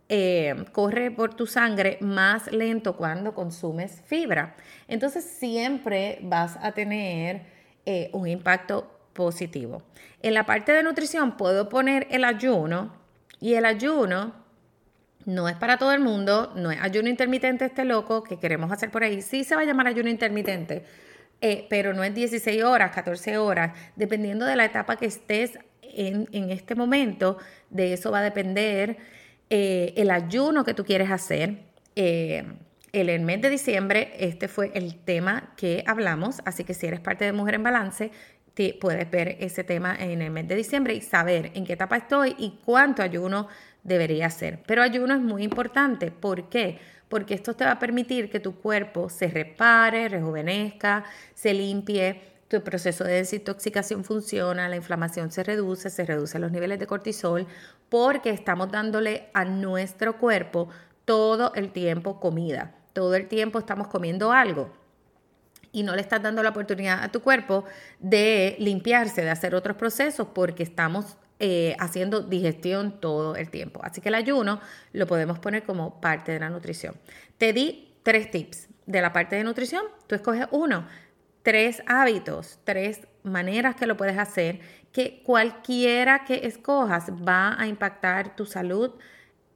eh, 0.09 0.67
corre 0.73 1.11
por 1.11 1.35
tu 1.35 1.47
sangre 1.47 1.97
más 2.01 2.53
lento 2.53 2.97
cuando 2.97 3.35
consumes 3.35 4.03
fibra. 4.07 4.55
Entonces 4.87 5.25
siempre 5.25 6.19
vas 6.23 6.59
a 6.61 6.73
tener 6.73 7.43
eh, 7.87 8.11
un 8.13 8.29
impacto 8.29 8.91
positivo. 9.15 9.83
En 10.23 10.35
la 10.35 10.45
parte 10.45 10.73
de 10.73 10.83
nutrición 10.83 11.37
puedo 11.37 11.69
poner 11.69 12.07
el 12.11 12.25
ayuno 12.25 12.95
y 13.41 13.55
el 13.55 13.65
ayuno 13.65 14.35
no 15.25 15.49
es 15.49 15.57
para 15.57 15.79
todo 15.79 15.93
el 15.93 16.01
mundo, 16.01 16.53
no 16.55 16.71
es 16.71 16.81
ayuno 16.83 17.09
intermitente 17.09 17.65
este 17.65 17.85
loco 17.85 18.23
que 18.23 18.39
queremos 18.39 18.71
hacer 18.71 18.91
por 18.91 19.05
ahí. 19.05 19.23
Sí 19.23 19.43
se 19.45 19.57
va 19.57 19.63
a 19.63 19.65
llamar 19.65 19.87
ayuno 19.87 20.11
intermitente, 20.11 20.85
eh, 21.41 21.67
pero 21.71 21.95
no 21.95 22.05
es 22.05 22.15
16 22.15 22.63
horas, 22.63 22.91
14 22.91 23.39
horas, 23.39 23.73
dependiendo 23.97 24.45
de 24.45 24.57
la 24.57 24.67
etapa 24.67 24.97
que 24.97 25.07
estés 25.07 25.59
en, 25.83 26.29
en 26.33 26.51
este 26.51 26.75
momento, 26.75 27.39
de 27.71 27.95
eso 27.95 28.11
va 28.11 28.19
a 28.19 28.23
depender 28.23 28.99
eh, 29.51 29.93
el 29.97 30.11
ayuno 30.11 30.65
que 30.65 30.75
tú 30.75 30.85
quieres 30.85 31.11
hacer. 31.11 31.59
Eh, 31.97 32.45
en 32.93 33.09
el 33.09 33.23
mes 33.23 33.41
de 33.43 33.51
diciembre, 33.51 34.13
este 34.21 34.47
fue 34.47 34.71
el 34.75 34.95
tema 34.95 35.53
que 35.57 35.83
hablamos, 35.87 36.41
así 36.45 36.63
que 36.63 36.75
si 36.75 36.87
eres 36.87 37.01
parte 37.01 37.25
de 37.25 37.33
Mujer 37.33 37.55
en 37.55 37.65
Balance, 37.65 38.13
te 38.55 38.79
puedes 38.81 39.11
ver 39.11 39.37
ese 39.41 39.65
tema 39.65 39.97
en 39.99 40.23
el 40.23 40.31
mes 40.31 40.47
de 40.47 40.55
diciembre 40.55 40.95
y 40.95 41.01
saber 41.01 41.51
en 41.55 41.65
qué 41.65 41.73
etapa 41.73 41.97
estoy 41.97 42.37
y 42.39 42.61
cuánto 42.65 43.03
ayuno 43.03 43.49
debería 43.83 44.27
hacer. 44.27 44.63
Pero 44.67 44.83
ayuno 44.83 45.15
es 45.15 45.21
muy 45.21 45.43
importante. 45.43 46.13
¿Por 46.13 46.49
qué? 46.49 46.79
Porque 47.09 47.35
esto 47.35 47.55
te 47.55 47.65
va 47.65 47.73
a 47.73 47.79
permitir 47.81 48.31
que 48.31 48.39
tu 48.39 48.55
cuerpo 48.61 49.09
se 49.09 49.27
repare, 49.27 50.09
rejuvenezca, 50.09 51.05
se 51.35 51.53
limpie, 51.53 52.21
tu 52.49 52.63
proceso 52.63 53.05
de 53.05 53.15
desintoxicación 53.15 54.05
funciona, 54.05 54.69
la 54.69 54.77
inflamación 54.77 55.31
se 55.31 55.43
reduce, 55.43 55.91
se 55.91 56.05
reducen 56.05 56.41
los 56.41 56.53
niveles 56.53 56.79
de 56.79 56.87
cortisol, 56.87 57.47
porque 57.89 58.31
estamos 58.31 58.71
dándole 58.71 59.31
a 59.35 59.45
nuestro 59.45 60.19
cuerpo 60.19 60.69
todo 61.05 61.53
el 61.55 61.73
tiempo 61.73 62.21
comida. 62.21 62.75
Todo 62.93 63.15
el 63.15 63.29
tiempo 63.29 63.59
estamos 63.59 63.89
comiendo 63.89 64.33
algo 64.33 64.73
y 65.75 65.83
no 65.83 65.95
le 65.97 66.01
estás 66.01 66.23
dando 66.23 66.43
la 66.43 66.51
oportunidad 66.51 67.03
a 67.03 67.11
tu 67.11 67.21
cuerpo 67.21 67.65
de 67.99 68.55
limpiarse, 68.61 69.23
de 69.23 69.31
hacer 69.31 69.57
otros 69.57 69.77
procesos 69.77 70.29
porque 70.33 70.63
estamos 70.63 71.19
eh, 71.41 71.75
haciendo 71.81 72.21
digestión 72.21 73.01
todo 73.01 73.35
el 73.35 73.51
tiempo. 73.51 73.81
Así 73.83 74.01
que 74.01 74.09
el 74.09 74.15
ayuno 74.15 74.61
lo 74.93 75.07
podemos 75.09 75.41
poner 75.41 75.65
como 75.65 76.01
parte 76.01 76.31
de 76.31 76.39
la 76.39 76.49
nutrición. 76.49 76.95
Te 77.39 77.53
di 77.53 77.93
tres 78.05 78.31
tips 78.31 78.69
de 78.87 79.03
la 79.03 79.13
parte 79.13 79.35
de 79.35 79.43
nutrición, 79.43 79.83
tú 80.07 80.15
escoges 80.15 80.47
uno, 80.53 80.87
tres 81.45 81.83
hábitos, 81.87 82.59
tres 82.65 83.03
maneras 83.23 83.77
que 83.77 83.87
lo 83.87 83.97
puedes 83.97 84.19
hacer, 84.19 84.61
que 84.93 85.23
cualquiera 85.23 86.25
que 86.25 86.47
escojas 86.47 87.11
va 87.11 87.55
a 87.61 87.69
impactar 87.69 88.35
tu 88.35 88.47
salud 88.47 88.93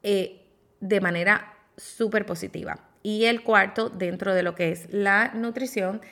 eh, 0.02 0.46
de 0.80 1.00
manera 1.00 1.54
súper 1.76 2.26
positiva. 2.26 2.78
Y 3.02 3.24
el 3.24 3.42
cuarto, 3.42 3.88
dentro 3.88 4.34
de 4.34 4.42
lo 4.42 4.54
que 4.54 4.70
es 4.70 4.92
la 4.92 5.32
nutrición, 5.34 6.02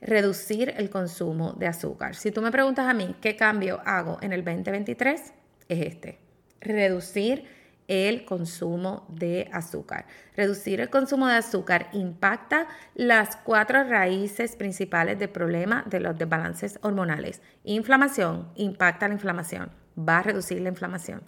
reducir 0.00 0.72
el 0.76 0.88
consumo 0.88 1.52
de 1.54 1.66
azúcar. 1.66 2.14
Si 2.14 2.30
tú 2.30 2.40
me 2.40 2.52
preguntas 2.52 2.86
a 2.86 2.94
mí 2.94 3.16
qué 3.20 3.34
cambio 3.34 3.80
hago 3.84 4.18
en 4.22 4.32
el 4.32 4.44
2023, 4.44 5.32
es 5.68 5.86
este. 5.86 6.18
Reducir 6.60 7.44
el 7.88 8.26
consumo 8.26 9.06
de 9.08 9.48
azúcar. 9.52 10.06
Reducir 10.36 10.80
el 10.80 10.90
consumo 10.90 11.26
de 11.26 11.34
azúcar 11.34 11.88
impacta 11.92 12.68
las 12.94 13.36
cuatro 13.36 13.82
raíces 13.82 14.54
principales 14.56 15.18
del 15.18 15.30
problema 15.30 15.84
de 15.88 16.00
los 16.00 16.16
desbalances 16.16 16.78
hormonales. 16.82 17.40
Inflamación, 17.64 18.52
impacta 18.54 19.08
la 19.08 19.14
inflamación, 19.14 19.70
va 19.98 20.18
a 20.18 20.22
reducir 20.22 20.60
la 20.60 20.68
inflamación, 20.68 21.22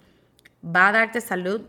va 0.63 0.89
a 0.89 0.91
darte 0.91 1.19
salud 1.19 1.67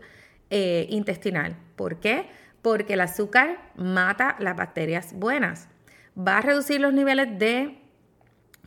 eh, 0.51 0.85
intestinal. 0.89 1.57
¿Por 1.75 1.99
qué? 1.99 2.29
Porque 2.61 2.93
el 2.93 3.01
azúcar 3.01 3.71
mata 3.75 4.35
las 4.39 4.55
bacterias 4.55 5.13
buenas. 5.13 5.67
Va 6.15 6.37
a 6.37 6.41
reducir 6.41 6.79
los 6.79 6.93
niveles 6.93 7.39
de 7.39 7.81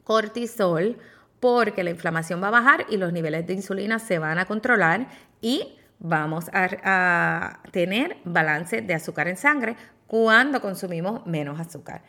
cortisol 0.02 0.98
porque 1.38 1.84
la 1.84 1.90
inflamación 1.90 2.42
va 2.42 2.48
a 2.48 2.50
bajar 2.50 2.86
y 2.88 2.96
los 2.96 3.12
niveles 3.12 3.46
de 3.46 3.52
insulina 3.52 4.00
se 4.00 4.18
van 4.18 4.38
a 4.38 4.46
controlar 4.46 5.06
y 5.40 5.76
vamos 5.98 6.46
a, 6.52 7.60
tener 7.70 8.18
balance 8.24 8.82
de 8.82 8.94
azúcar 8.94 9.28
en 9.28 9.36
sangre 9.36 9.76
cuando 10.06 10.60
consumimos 10.60 11.26
menos 11.26 11.60
azúcar. 11.60 12.02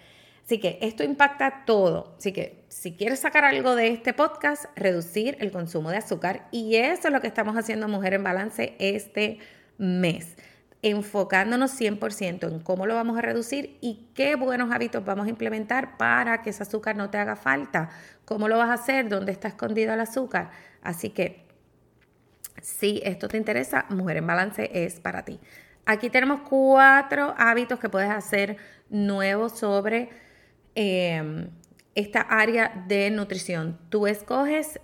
Así 0.46 0.60
que 0.60 0.80
esto 0.82 1.04
impacta 1.04 1.66
todo. 1.66 2.16
Así 2.18 2.32
que 2.32 2.64
si 2.70 2.94
quieres 2.94 3.20
sacar 3.20 3.44
algo 3.44 3.76
de 3.76 3.90
este 3.90 4.14
podcast, 4.14 4.66
reducir 4.76 5.36
el 5.40 5.52
consumo 5.52 5.90
de 5.90 5.98
azúcar. 5.98 6.48
Y 6.52 6.76
eso 6.76 7.08
es 7.10 7.14
lo 7.14 7.20
que 7.20 7.28
estamos 7.28 7.58
haciendo 7.58 7.88
Mujer 7.88 8.14
en 8.14 8.24
Balance 8.24 8.76
este 8.80 9.40
mes 9.78 10.38
enfocándonos 10.82 11.80
100% 11.80 12.48
en 12.48 12.60
cómo 12.60 12.86
lo 12.86 12.96
vamos 12.96 13.18
a 13.18 13.22
reducir 13.22 13.78
y 13.82 14.10
qué 14.14 14.36
buenos 14.36 14.72
hábitos 14.72 15.04
vamos 15.04 15.28
a 15.28 15.30
implementar 15.30 15.98
para 15.98 16.42
que 16.42 16.52
ese 16.52 16.64
azúcar 16.64 16.96
no 16.96 17.10
te 17.10 17.18
haga 17.18 17.36
falta. 17.36 17.90
¿Cómo 18.26 18.48
lo 18.48 18.58
vas 18.58 18.70
a 18.70 18.74
hacer? 18.74 19.10
¿Dónde 19.10 19.32
está 19.32 19.48
escondido 19.48 19.94
el 19.94 20.00
azúcar? 20.00 20.52
Así 20.82 21.10
que 21.10 21.47
si 22.62 23.02
esto 23.04 23.28
te 23.28 23.38
interesa, 23.38 23.86
Mujer 23.90 24.18
en 24.18 24.28
Balance 24.28 24.70
es 24.74 25.00
para 25.00 25.26
ti. 25.26 25.40
Aquí 25.86 26.10
tenemos 26.10 26.42
cuatro 26.42 27.34
hábitos 27.38 27.80
que 27.80 27.90
puedes 27.90 28.10
hacer 28.10 28.58
nuevos 28.90 29.58
sobre 29.58 30.10
em, 30.76 31.50
esta 31.96 32.22
área 32.22 32.86
de 32.88 33.10
nutrición. 33.10 33.80
Tú 33.90 34.06
escoges 34.06 34.80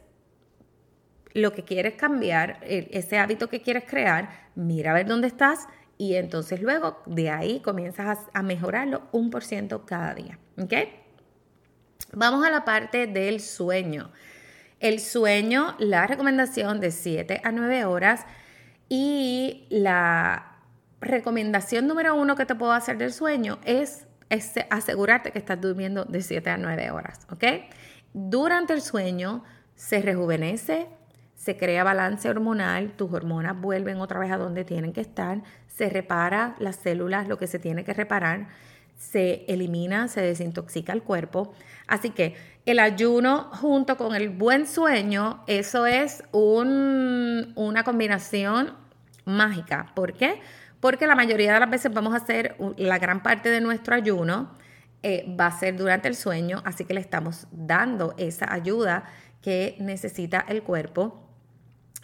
lo 1.34 1.52
que 1.52 1.64
quieres 1.64 1.96
cambiar, 1.96 2.60
ese 2.64 3.18
hábito 3.18 3.50
que 3.50 3.62
quieres 3.62 3.84
crear, 3.86 4.30
mira 4.56 4.92
a 4.92 4.94
ver 4.94 5.08
dónde 5.08 5.28
estás 5.28 5.68
y 5.98 6.16
entonces 6.16 6.62
luego 6.62 7.02
de 7.06 7.30
ahí 7.30 7.60
comienzas 7.60 8.20
a, 8.34 8.44
mejorarlo 8.44 9.04
un 9.12 9.30
por 9.30 9.44
ciento 9.44 9.86
cada 9.86 10.14
día. 10.14 10.40
¿Ok? 10.58 10.74
Vamos 12.14 12.46
a 12.46 12.50
la 12.50 12.66
parte 12.66 13.08
del 13.08 13.40
sueño. 13.40 14.12
El 14.84 15.00
sueño, 15.00 15.76
la 15.80 16.08
recomendación 16.08 16.82
de 16.82 16.92
7 16.92 17.40
a 17.46 17.54
9 17.54 17.86
horas 17.86 18.26
y 18.90 19.66
la 19.70 20.58
recomendación 21.00 21.88
número 21.88 22.16
uno 22.16 22.36
que 22.36 22.46
te 22.46 22.54
puedo 22.54 22.74
hacer 22.74 22.98
del 22.98 23.14
sueño 23.14 23.60
es, 23.64 24.08
asegurarte 24.70 25.32
que 25.32 25.40
estás 25.40 25.62
durmiendo 25.62 26.04
de 26.04 26.22
7 26.22 26.50
a 26.50 26.58
9 26.58 26.92
horas, 26.92 27.26
¿ok? 27.32 27.46
Durante 28.14 28.74
el 28.74 28.82
sueño 28.82 29.46
se 29.74 30.02
rejuvenece, 30.02 30.90
se 31.34 31.56
crea 31.56 31.86
balance 31.86 32.30
hormonal, 32.30 32.92
tus 32.92 33.14
hormonas 33.14 33.56
vuelven 33.58 34.02
otra 34.02 34.20
vez 34.20 34.34
a 34.34 34.38
donde 34.38 34.66
tienen 34.66 34.92
que 34.92 35.00
estar, 35.00 35.44
se 35.66 35.90
repara 35.90 36.58
las 36.60 36.76
células, 36.76 37.30
lo 37.30 37.38
que 37.38 37.48
se 37.48 37.58
tiene 37.58 37.86
que 37.86 37.94
reparar, 37.94 38.50
se 39.12 39.46
elimina, 39.48 40.08
se 40.08 40.22
desintoxica 40.22 40.94
el 40.94 41.04
cuerpo. 41.04 41.54
Así 41.88 42.10
que 42.10 42.36
el 42.66 42.80
ayuno 42.80 43.50
junto 43.54 43.98
con 43.98 44.16
el 44.16 44.30
buen 44.30 44.68
sueño, 44.68 45.44
eso 45.48 45.86
es 45.86 46.24
una 46.32 47.84
combinación 47.84 48.74
mágica. 49.26 49.92
¿Por 49.96 50.14
qué? 50.14 50.42
porque 50.84 51.08
la 51.08 51.16
mayoría 51.16 51.54
de 51.54 51.62
las 51.62 51.70
veces 51.70 51.94
vamos 51.94 52.14
a 52.14 52.18
hacer 52.18 52.58
la 52.76 53.00
gran 53.00 53.24
parte 53.24 53.50
de 53.50 53.62
nuestro 53.62 53.96
ayuno 53.96 54.52
eh, 55.02 55.34
va 55.40 55.48
a 55.48 55.58
ser 55.58 55.78
durante 55.78 56.10
el 56.10 56.16
sueño, 56.18 56.62
así 56.66 56.84
que 56.84 56.94
le 56.94 57.00
estamos 57.00 57.48
dando 57.54 58.14
esa 58.18 58.52
ayuda 58.52 59.06
que 59.42 59.78
necesita 59.80 60.44
el 60.46 60.62
cuerpo 60.62 61.26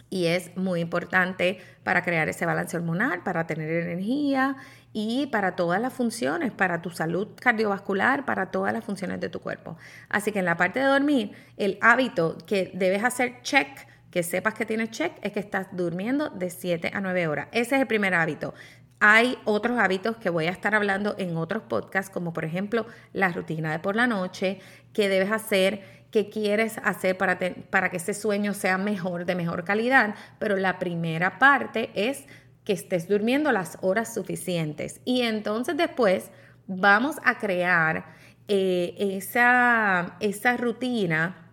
y 0.08 0.28
es 0.28 0.56
muy 0.56 0.80
importante 0.80 1.58
para 1.84 2.00
crear 2.02 2.30
ese 2.30 2.46
balance 2.46 2.74
hormonal, 2.74 3.22
para 3.22 3.46
tener 3.46 3.68
energía 3.70 4.56
y 4.92 5.26
para 5.26 5.54
todas 5.56 5.80
las 5.80 5.92
funciones, 5.92 6.52
para 6.52 6.82
tu 6.82 6.90
salud 6.90 7.28
cardiovascular, 7.40 8.24
para 8.24 8.50
todas 8.50 8.72
las 8.72 8.84
funciones 8.84 9.20
de 9.20 9.28
tu 9.28 9.40
cuerpo. 9.40 9.76
Así 10.08 10.32
que 10.32 10.40
en 10.40 10.44
la 10.44 10.56
parte 10.56 10.80
de 10.80 10.86
dormir, 10.86 11.32
el 11.56 11.78
hábito 11.80 12.36
que 12.46 12.70
debes 12.74 13.04
hacer 13.04 13.42
check, 13.42 13.68
que 14.10 14.22
sepas 14.22 14.54
que 14.54 14.66
tienes 14.66 14.90
check, 14.90 15.12
es 15.22 15.32
que 15.32 15.40
estás 15.40 15.68
durmiendo 15.72 16.30
de 16.30 16.50
7 16.50 16.90
a 16.92 17.00
9 17.00 17.28
horas. 17.28 17.48
Ese 17.52 17.76
es 17.76 17.82
el 17.82 17.86
primer 17.86 18.14
hábito. 18.14 18.54
Hay 18.98 19.38
otros 19.44 19.78
hábitos 19.78 20.16
que 20.16 20.28
voy 20.28 20.46
a 20.46 20.50
estar 20.50 20.74
hablando 20.74 21.14
en 21.18 21.36
otros 21.36 21.62
podcasts, 21.62 22.10
como 22.10 22.32
por 22.32 22.44
ejemplo 22.44 22.84
la 23.12 23.28
rutina 23.30 23.72
de 23.72 23.78
por 23.78 23.96
la 23.96 24.06
noche, 24.06 24.60
que 24.92 25.08
debes 25.08 25.30
hacer 25.30 26.00
qué 26.10 26.28
quieres 26.28 26.78
hacer 26.82 27.16
para, 27.16 27.38
para 27.70 27.88
que 27.90 27.96
ese 27.96 28.14
sueño 28.14 28.52
sea 28.52 28.78
mejor, 28.78 29.24
de 29.24 29.36
mejor 29.36 29.64
calidad, 29.64 30.14
pero 30.38 30.56
la 30.56 30.78
primera 30.78 31.38
parte 31.38 31.90
es 31.94 32.26
que 32.64 32.72
estés 32.72 33.08
durmiendo 33.08 33.52
las 33.52 33.78
horas 33.80 34.14
suficientes. 34.14 35.00
Y 35.04 35.22
entonces 35.22 35.76
después 35.76 36.30
vamos 36.66 37.16
a 37.24 37.38
crear 37.38 38.14
eh, 38.48 38.94
esa, 38.98 40.16
esa 40.20 40.56
rutina 40.56 41.50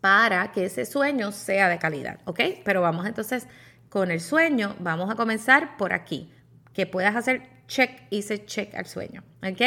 para 0.00 0.50
que 0.52 0.64
ese 0.64 0.86
sueño 0.86 1.32
sea 1.32 1.68
de 1.68 1.78
calidad, 1.78 2.20
¿ok? 2.24 2.40
Pero 2.64 2.80
vamos 2.80 3.06
entonces 3.06 3.46
con 3.88 4.10
el 4.10 4.20
sueño, 4.20 4.76
vamos 4.78 5.10
a 5.10 5.14
comenzar 5.14 5.76
por 5.76 5.92
aquí, 5.92 6.32
que 6.72 6.86
puedas 6.86 7.16
hacer 7.16 7.42
check, 7.66 7.90
hice 8.10 8.44
check 8.46 8.74
al 8.74 8.86
sueño, 8.86 9.22
¿ok? 9.42 9.60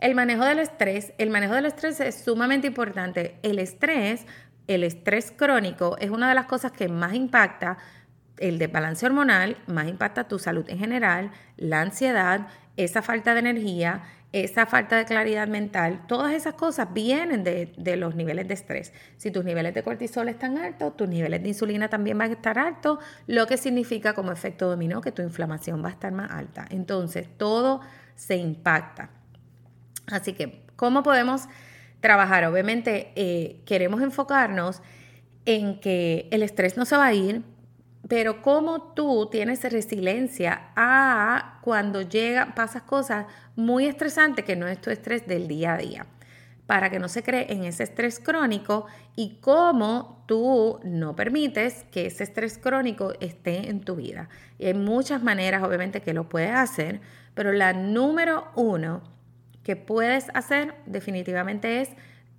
El 0.00 0.14
manejo 0.14 0.44
del 0.44 0.60
estrés, 0.60 1.12
el 1.18 1.28
manejo 1.28 1.54
del 1.54 1.66
estrés 1.66 2.00
es 2.00 2.14
sumamente 2.24 2.68
importante. 2.68 3.38
El 3.42 3.58
estrés, 3.58 4.24
el 4.66 4.82
estrés 4.82 5.30
crónico 5.30 5.96
es 5.98 6.10
una 6.10 6.28
de 6.28 6.34
las 6.34 6.46
cosas 6.46 6.72
que 6.72 6.88
más 6.88 7.12
impacta 7.14 7.76
el 8.40 8.58
desbalance 8.58 9.06
hormonal, 9.06 9.56
más 9.66 9.86
impacta 9.86 10.26
tu 10.26 10.38
salud 10.38 10.68
en 10.68 10.78
general, 10.78 11.30
la 11.56 11.82
ansiedad, 11.82 12.48
esa 12.76 13.02
falta 13.02 13.34
de 13.34 13.40
energía, 13.40 14.02
esa 14.32 14.64
falta 14.66 14.96
de 14.96 15.04
claridad 15.04 15.48
mental, 15.48 16.06
todas 16.06 16.32
esas 16.32 16.54
cosas 16.54 16.92
vienen 16.92 17.42
de, 17.42 17.96
los 17.96 18.14
niveles 18.14 18.46
de 18.46 18.54
estrés. 18.54 18.92
Si 19.16 19.30
tus 19.30 19.44
niveles 19.44 19.74
de 19.74 19.82
cortisol 19.82 20.28
están 20.28 20.56
altos, 20.56 20.96
tus 20.96 21.08
niveles 21.08 21.42
de 21.42 21.48
insulina 21.48 21.88
también 21.88 22.16
van 22.16 22.30
a 22.30 22.34
estar 22.34 22.58
altos, 22.58 22.98
lo 23.26 23.46
que 23.46 23.56
significa 23.56 24.14
como 24.14 24.30
efecto 24.30 24.68
dominó 24.68 25.00
que 25.00 25.12
tu 25.12 25.22
inflamación 25.22 25.82
va 25.84 25.88
a 25.88 25.92
estar 25.92 26.12
más 26.12 26.30
alta. 26.30 26.66
Entonces, 26.70 27.28
todo 27.36 27.80
se 28.14 28.36
impacta. 28.36 29.10
Así 30.06 30.32
que, 30.32 30.62
¿cómo 30.76 31.02
podemos 31.02 31.48
trabajar? 32.00 32.44
Obviamente, 32.44 33.12
eh, 33.16 33.62
queremos 33.66 34.00
enfocarnos 34.00 34.80
en 35.44 35.80
que 35.80 36.28
el 36.30 36.42
estrés 36.44 36.76
no 36.76 36.84
se 36.84 36.96
va 36.96 37.06
a 37.06 37.14
ir, 37.14 37.42
pero 38.08 38.42
cómo 38.42 38.92
tú 38.94 39.28
tienes 39.30 39.62
resiliencia 39.62 40.70
a 40.74 41.58
cuando 41.62 42.02
llega, 42.02 42.54
pasas 42.54 42.82
cosas 42.82 43.26
muy 43.56 43.86
estresantes 43.86 44.44
que 44.44 44.56
no 44.56 44.66
es 44.66 44.80
tu 44.80 44.90
estrés 44.90 45.26
del 45.26 45.46
día 45.48 45.74
a 45.74 45.78
día, 45.78 46.06
para 46.66 46.90
que 46.90 46.98
no 46.98 47.08
se 47.08 47.22
cree 47.22 47.52
en 47.52 47.64
ese 47.64 47.84
estrés 47.84 48.18
crónico 48.18 48.86
y 49.16 49.38
cómo 49.40 50.24
tú 50.26 50.80
no 50.82 51.14
permites 51.14 51.84
que 51.90 52.06
ese 52.06 52.24
estrés 52.24 52.58
crónico 52.58 53.12
esté 53.20 53.68
en 53.68 53.80
tu 53.80 53.96
vida. 53.96 54.28
Y 54.58 54.66
hay 54.66 54.74
muchas 54.74 55.22
maneras, 55.22 55.62
obviamente, 55.62 56.00
que 56.00 56.14
lo 56.14 56.28
puedes 56.28 56.54
hacer, 56.54 57.00
pero 57.34 57.52
la 57.52 57.72
número 57.72 58.48
uno 58.54 59.02
que 59.62 59.76
puedes 59.76 60.30
hacer 60.34 60.74
definitivamente 60.86 61.82
es 61.82 61.90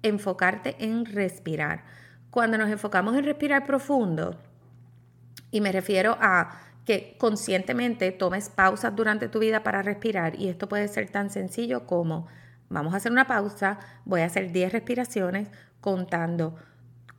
enfocarte 0.03 0.75
en 0.79 1.05
respirar. 1.05 1.83
Cuando 2.31 2.57
nos 2.57 2.69
enfocamos 2.69 3.15
en 3.15 3.25
respirar 3.25 3.65
profundo, 3.65 4.37
y 5.51 5.61
me 5.61 5.71
refiero 5.71 6.17
a 6.19 6.59
que 6.85 7.15
conscientemente 7.19 8.11
tomes 8.11 8.49
pausas 8.49 8.95
durante 8.95 9.29
tu 9.29 9.39
vida 9.39 9.63
para 9.63 9.81
respirar, 9.81 10.39
y 10.39 10.49
esto 10.49 10.67
puede 10.67 10.87
ser 10.87 11.09
tan 11.09 11.29
sencillo 11.29 11.85
como, 11.85 12.27
vamos 12.69 12.93
a 12.93 12.97
hacer 12.97 13.11
una 13.11 13.27
pausa, 13.27 13.79
voy 14.05 14.21
a 14.21 14.25
hacer 14.25 14.51
10 14.51 14.71
respiraciones 14.71 15.49
contando 15.79 16.55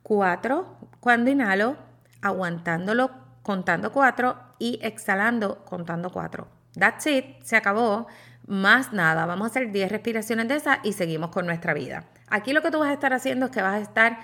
4 0.03 0.77
cuando 0.99 1.31
inhalo, 1.31 1.77
aguantándolo 2.21 3.11
contando 3.41 3.91
4 3.91 4.37
y 4.59 4.79
exhalando 4.81 5.63
contando 5.65 6.09
4. 6.09 6.47
That's 6.77 7.05
it, 7.07 7.43
se 7.43 7.55
acabó 7.55 8.07
más 8.47 8.93
nada. 8.93 9.25
Vamos 9.25 9.45
a 9.45 9.49
hacer 9.51 9.71
10 9.71 9.91
respiraciones 9.91 10.47
de 10.47 10.55
esas 10.55 10.79
y 10.83 10.93
seguimos 10.93 11.29
con 11.29 11.45
nuestra 11.45 11.73
vida. 11.73 12.05
Aquí 12.29 12.51
lo 12.53 12.61
que 12.61 12.71
tú 12.71 12.79
vas 12.79 12.89
a 12.89 12.93
estar 12.93 13.13
haciendo 13.13 13.45
es 13.45 13.51
que 13.51 13.61
vas 13.61 13.75
a 13.75 13.79
estar 13.79 14.19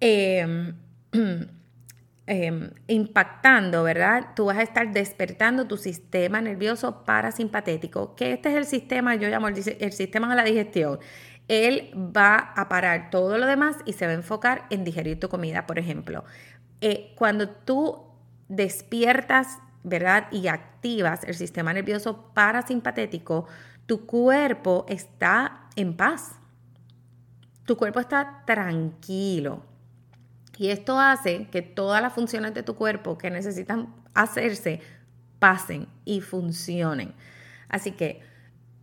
em, 0.00 0.74
em, 2.28 2.70
impactando, 2.86 3.82
¿verdad? 3.82 4.28
Tú 4.36 4.44
vas 4.46 4.58
a 4.58 4.62
estar 4.62 4.92
despertando 4.92 5.66
tu 5.66 5.76
sistema 5.76 6.40
nervioso 6.40 7.04
parasimpatético, 7.04 8.14
que 8.14 8.32
este 8.32 8.50
es 8.50 8.56
el 8.56 8.66
sistema, 8.66 9.16
yo 9.16 9.28
llamo 9.28 9.48
el, 9.48 9.92
sistema 9.92 10.28
de 10.28 10.36
la 10.36 10.44
digestión. 10.44 10.98
Él 11.48 11.90
va 11.96 12.36
a 12.36 12.68
parar 12.68 13.10
todo 13.10 13.38
lo 13.38 13.46
demás 13.46 13.76
y 13.86 13.94
se 13.94 14.06
va 14.06 14.12
a 14.12 14.14
enfocar 14.14 14.66
en 14.70 14.84
digerir 14.84 15.18
tu 15.18 15.28
comida, 15.28 15.66
por 15.66 15.78
ejemplo. 15.78 16.24
Eh, 16.80 17.12
cuando 17.16 17.48
tú 17.48 18.04
despiertas 18.48 19.58
¿verdad? 19.88 20.28
Y 20.30 20.48
activas 20.48 21.24
el 21.24 21.34
sistema 21.34 21.72
nervioso 21.72 22.30
parasimpatético, 22.34 23.46
tu 23.86 24.06
cuerpo 24.06 24.84
está 24.88 25.68
en 25.76 25.96
paz. 25.96 26.32
Tu 27.64 27.76
cuerpo 27.76 28.00
está 28.00 28.42
tranquilo. 28.46 29.62
Y 30.58 30.70
esto 30.70 30.98
hace 30.98 31.46
que 31.46 31.62
todas 31.62 32.02
las 32.02 32.12
funciones 32.12 32.52
de 32.52 32.64
tu 32.64 32.74
cuerpo 32.74 33.16
que 33.16 33.30
necesitan 33.30 33.94
hacerse 34.12 34.80
pasen 35.38 35.86
y 36.04 36.20
funcionen. 36.20 37.14
Así 37.68 37.92
que 37.92 38.20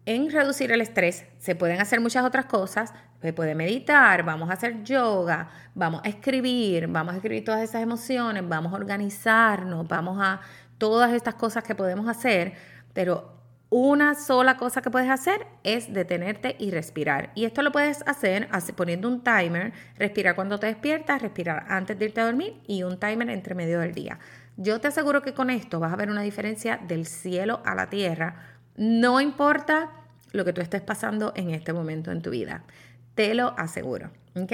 en 0.05 0.31
reducir 0.31 0.71
el 0.71 0.79
estrés 0.79 1.25
se 1.37 1.55
pueden 1.55 1.81
hacer 1.81 1.99
muchas 1.99 2.23
otras 2.23 2.45
cosas. 2.45 2.93
Se 3.21 3.33
puede 3.33 3.55
meditar, 3.55 4.23
vamos 4.23 4.49
a 4.49 4.53
hacer 4.53 4.83
yoga, 4.83 5.49
vamos 5.73 6.01
a 6.05 6.07
escribir, 6.07 6.87
vamos 6.87 7.13
a 7.13 7.17
escribir 7.17 7.43
todas 7.43 7.61
esas 7.61 7.81
emociones, 7.81 8.47
vamos 8.47 8.71
a 8.71 8.75
organizarnos, 8.75 9.87
vamos 9.87 10.19
a 10.21 10.39
todas 10.77 11.11
estas 11.11 11.35
cosas 11.35 11.63
que 11.63 11.75
podemos 11.75 12.07
hacer, 12.07 12.53
pero 12.93 13.34
una 13.69 14.15
sola 14.15 14.57
cosa 14.57 14.81
que 14.81 14.91
puedes 14.91 15.09
hacer 15.09 15.47
es 15.63 15.91
detenerte 15.91 16.55
y 16.59 16.71
respirar. 16.71 17.31
Y 17.35 17.45
esto 17.45 17.61
lo 17.61 17.71
puedes 17.71 18.03
hacer 18.07 18.47
poniendo 18.75 19.07
un 19.07 19.23
timer, 19.23 19.73
respirar 19.97 20.35
cuando 20.35 20.59
te 20.59 20.67
despiertas, 20.67 21.21
respirar 21.21 21.65
antes 21.69 21.97
de 21.97 22.05
irte 22.05 22.21
a 22.21 22.25
dormir 22.25 22.61
y 22.67 22.83
un 22.83 22.99
timer 22.99 23.29
entre 23.29 23.55
medio 23.55 23.79
del 23.79 23.93
día. 23.93 24.19
Yo 24.57 24.79
te 24.79 24.87
aseguro 24.87 25.21
que 25.21 25.33
con 25.33 25.49
esto 25.49 25.79
vas 25.79 25.91
a 25.91 25.97
ver 25.97 26.09
una 26.09 26.21
diferencia 26.21 26.77
del 26.77 27.05
cielo 27.05 27.61
a 27.65 27.75
la 27.75 27.89
tierra. 27.89 28.35
No 28.77 29.19
importa 29.19 29.91
lo 30.31 30.45
que 30.45 30.53
tú 30.53 30.61
estés 30.61 30.81
pasando 30.81 31.33
en 31.35 31.49
este 31.49 31.73
momento 31.73 32.11
en 32.11 32.21
tu 32.21 32.29
vida. 32.29 32.63
Te 33.15 33.33
lo 33.33 33.57
aseguro. 33.57 34.11
¿Ok? 34.35 34.53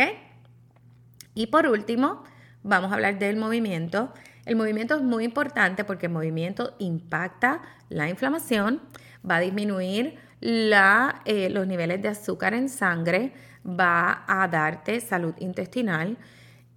Y 1.34 1.48
por 1.48 1.68
último, 1.68 2.24
vamos 2.64 2.92
a 2.92 2.96
hablar 2.96 3.20
del 3.20 3.38
movimiento. 3.38 4.14
El 4.46 4.56
movimiento 4.56 4.96
es 4.96 5.02
muy 5.02 5.24
importante 5.24 5.84
porque 5.84 6.08
el 6.08 6.12
movimiento 6.12 6.76
impacta 6.80 7.62
la 7.90 8.10
inflamación, 8.10 8.82
va 9.30 9.38
a 9.38 9.40
disminuir 9.40 10.18
eh, 10.42 11.50
los 11.52 11.68
niveles 11.68 12.02
de 12.02 12.08
azúcar 12.08 12.54
en 12.54 12.70
sangre, 12.70 13.34
va 13.66 14.24
a 14.28 14.48
darte 14.48 15.00
salud 15.00 15.36
intestinal 15.40 16.18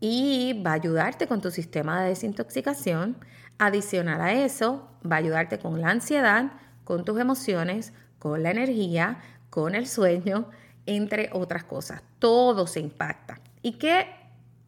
y 0.01 0.63
va 0.65 0.73
a 0.73 0.75
ayudarte 0.75 1.27
con 1.27 1.41
tu 1.41 1.51
sistema 1.51 2.03
de 2.03 2.11
desintoxicación. 2.11 3.17
Adicional 3.59 4.21
a 4.21 4.33
eso, 4.33 4.91
va 5.11 5.17
a 5.17 5.19
ayudarte 5.21 5.59
con 5.59 5.81
la 5.81 5.91
ansiedad, 5.91 6.53
con 6.85 7.05
tus 7.05 7.19
emociones, 7.19 7.95
con 8.19 8.43
la 8.43 8.51
energía, 8.51 9.19
con 9.49 9.75
el 9.75 9.87
sueño, 9.87 10.51
entre 10.87 11.31
otras 11.33 11.65
cosas. 11.65 12.03
Todo 12.19 12.67
se 12.67 12.81
impacta. 12.81 13.41
¿Y 13.63 13.79
qué 13.79 14.07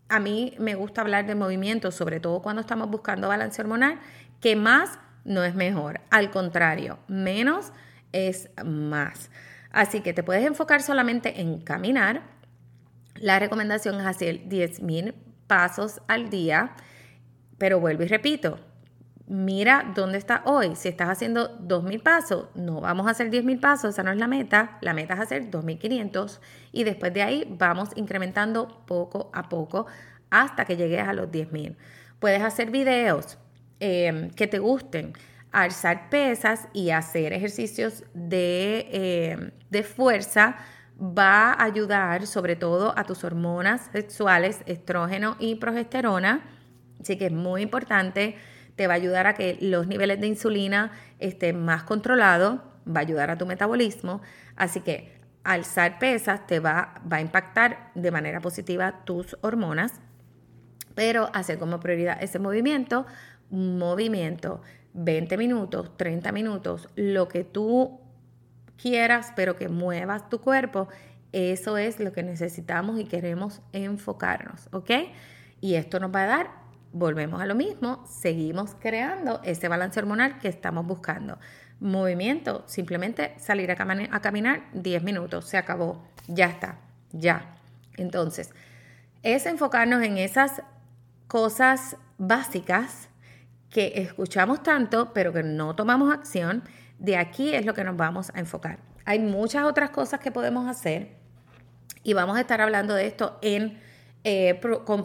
a 0.08 0.20
mí 0.20 0.54
me 0.58 0.74
gusta 0.74 1.00
hablar 1.00 1.26
de 1.26 1.34
movimiento, 1.34 1.90
sobre 1.90 2.20
todo 2.20 2.42
cuando 2.42 2.60
estamos 2.60 2.88
buscando 2.90 3.28
balance 3.28 3.60
hormonal, 3.60 3.98
que 4.40 4.56
más 4.56 4.98
no 5.24 5.42
es 5.42 5.54
mejor. 5.54 6.00
Al 6.10 6.30
contrario, 6.30 6.98
menos 7.08 7.72
es 8.12 8.48
más. 8.64 9.30
Así 9.70 10.00
que 10.00 10.12
te 10.12 10.22
puedes 10.22 10.46
enfocar 10.46 10.82
solamente 10.82 11.40
en 11.40 11.60
caminar. 11.60 12.22
La 13.16 13.38
recomendación 13.38 14.00
es 14.00 14.06
hacer 14.06 14.48
10.000 14.48 15.14
pasos 15.46 16.00
al 16.06 16.30
día, 16.30 16.74
pero 17.58 17.80
vuelvo 17.80 18.04
y 18.04 18.08
repito, 18.08 18.58
mira 19.26 19.92
dónde 19.94 20.18
está 20.18 20.42
hoy. 20.44 20.76
Si 20.76 20.88
estás 20.88 21.08
haciendo 21.08 21.58
2.000 21.58 22.02
pasos, 22.02 22.46
no 22.54 22.80
vamos 22.80 23.06
a 23.06 23.10
hacer 23.10 23.30
10.000 23.30 23.60
pasos, 23.60 23.90
esa 23.90 24.02
no 24.02 24.10
es 24.10 24.18
la 24.18 24.26
meta. 24.26 24.78
La 24.80 24.94
meta 24.94 25.14
es 25.14 25.20
hacer 25.20 25.50
2.500 25.50 26.40
y 26.72 26.84
después 26.84 27.12
de 27.12 27.22
ahí 27.22 27.56
vamos 27.58 27.90
incrementando 27.96 28.84
poco 28.86 29.30
a 29.32 29.48
poco 29.48 29.86
hasta 30.30 30.64
que 30.64 30.76
llegues 30.76 31.06
a 31.06 31.12
los 31.12 31.28
10.000. 31.30 31.76
Puedes 32.18 32.42
hacer 32.42 32.70
videos 32.70 33.38
eh, 33.80 34.30
que 34.36 34.46
te 34.46 34.58
gusten. 34.58 35.12
alzar 35.52 36.10
pesas 36.10 36.68
y 36.74 36.90
hacer 36.90 37.32
ejercicios 37.32 38.04
de, 38.12 38.88
eh, 38.92 39.52
de 39.70 39.82
fuerza 39.84 40.56
va 41.00 41.52
a 41.52 41.64
ayudar 41.64 42.26
sobre 42.26 42.56
todo 42.56 42.92
a 42.96 43.04
tus 43.04 43.24
hormonas 43.24 43.88
sexuales, 43.92 44.60
estrógeno 44.66 45.36
y 45.38 45.54
progesterona. 45.56 46.44
Así 47.00 47.16
que 47.16 47.26
es 47.26 47.32
muy 47.32 47.62
importante, 47.62 48.36
te 48.76 48.86
va 48.86 48.94
a 48.94 48.96
ayudar 48.96 49.26
a 49.26 49.34
que 49.34 49.58
los 49.60 49.86
niveles 49.86 50.20
de 50.20 50.26
insulina 50.26 50.92
estén 51.18 51.64
más 51.64 51.82
controlados, 51.82 52.60
va 52.86 53.00
a 53.00 53.00
ayudar 53.00 53.30
a 53.30 53.38
tu 53.38 53.46
metabolismo. 53.46 54.20
Así 54.54 54.80
que 54.80 55.16
alzar 55.44 55.98
pesas 55.98 56.46
te 56.46 56.60
va, 56.60 57.00
va 57.10 57.18
a 57.18 57.20
impactar 57.20 57.90
de 57.94 58.10
manera 58.10 58.40
positiva 58.40 59.04
tus 59.04 59.36
hormonas, 59.40 60.00
pero 60.94 61.30
hacer 61.32 61.58
como 61.58 61.80
prioridad 61.80 62.22
ese 62.22 62.38
movimiento, 62.38 63.06
movimiento, 63.50 64.60
20 64.94 65.36
minutos, 65.36 65.96
30 65.96 66.32
minutos, 66.32 66.88
lo 66.96 67.28
que 67.28 67.44
tú 67.44 68.00
quieras, 68.76 69.32
pero 69.36 69.56
que 69.56 69.68
muevas 69.68 70.28
tu 70.28 70.40
cuerpo, 70.40 70.88
eso 71.32 71.76
es 71.76 72.00
lo 72.00 72.12
que 72.12 72.22
necesitamos 72.22 72.98
y 72.98 73.04
queremos 73.04 73.60
enfocarnos, 73.72 74.68
¿ok? 74.72 74.90
Y 75.60 75.74
esto 75.74 76.00
nos 76.00 76.14
va 76.14 76.22
a 76.22 76.26
dar, 76.26 76.50
volvemos 76.98 77.42
a 77.42 77.46
lo 77.46 77.54
mismo, 77.54 78.04
seguimos 78.08 78.74
creando 78.80 79.40
ese 79.44 79.68
balance 79.68 80.00
hormonal 80.00 80.38
que 80.38 80.48
estamos 80.48 80.86
buscando. 80.86 81.38
Movimiento, 81.78 82.64
simplemente 82.66 83.34
salir 83.38 83.70
a, 83.70 83.76
caminar 84.20 84.62
10 84.72 85.02
minutos, 85.02 85.46
se 85.46 85.58
acabó, 85.58 86.02
ya 86.26 86.46
está, 86.46 86.78
ya. 87.12 87.54
Entonces, 87.98 88.50
es 89.22 89.44
enfocarnos 89.44 90.02
en 90.02 90.16
esas 90.16 90.62
cosas 91.28 91.96
básicas 92.16 93.10
que 93.68 93.92
escuchamos 93.96 94.62
tanto, 94.62 95.12
pero 95.12 95.34
que 95.34 95.42
no 95.42 95.76
tomamos 95.76 96.14
acción 96.14 96.62
de 96.98 97.18
aquí 97.18 97.54
es 97.54 97.66
lo 97.66 97.74
que 97.74 97.84
nos 97.84 97.96
vamos 97.96 98.32
a 98.34 98.40
enfocar. 98.40 98.78
Hay 99.04 99.18
muchas 99.18 99.64
otras 99.64 99.90
cosas 99.90 100.20
que 100.20 100.30
podemos 100.30 100.66
hacer 100.66 101.16
y 102.02 102.14
vamos 102.14 102.38
a 102.38 102.40
estar 102.40 102.62
hablando 102.62 102.94
de 102.94 103.06
esto 103.06 103.38
en, 103.42 103.78
eh, 104.24 104.58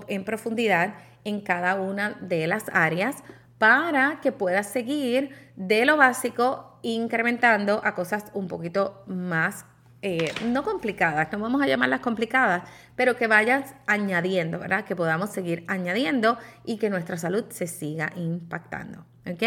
en 0.07 0.23
profundidad 0.23 0.95
en 1.23 1.41
cada 1.41 1.75
una 1.75 2.17
de 2.21 2.47
las 2.47 2.65
áreas 2.73 3.23
para 3.57 4.19
que 4.21 4.31
puedas 4.31 4.67
seguir 4.67 5.51
de 5.55 5.85
lo 5.85 5.97
básico 5.97 6.79
incrementando 6.81 7.81
a 7.83 7.93
cosas 7.93 8.25
un 8.33 8.47
poquito 8.47 9.03
más, 9.05 9.65
eh, 10.01 10.33
no 10.45 10.63
complicadas, 10.63 11.31
no 11.31 11.39
vamos 11.39 11.61
a 11.61 11.67
llamarlas 11.67 11.99
complicadas, 11.99 12.63
pero 12.95 13.15
que 13.15 13.27
vayas 13.27 13.75
añadiendo, 13.85 14.57
¿verdad? 14.57 14.83
Que 14.83 14.95
podamos 14.95 15.29
seguir 15.29 15.63
añadiendo 15.67 16.39
y 16.65 16.77
que 16.77 16.89
nuestra 16.89 17.17
salud 17.17 17.45
se 17.49 17.67
siga 17.67 18.11
impactando, 18.15 19.05
¿ok? 19.27 19.43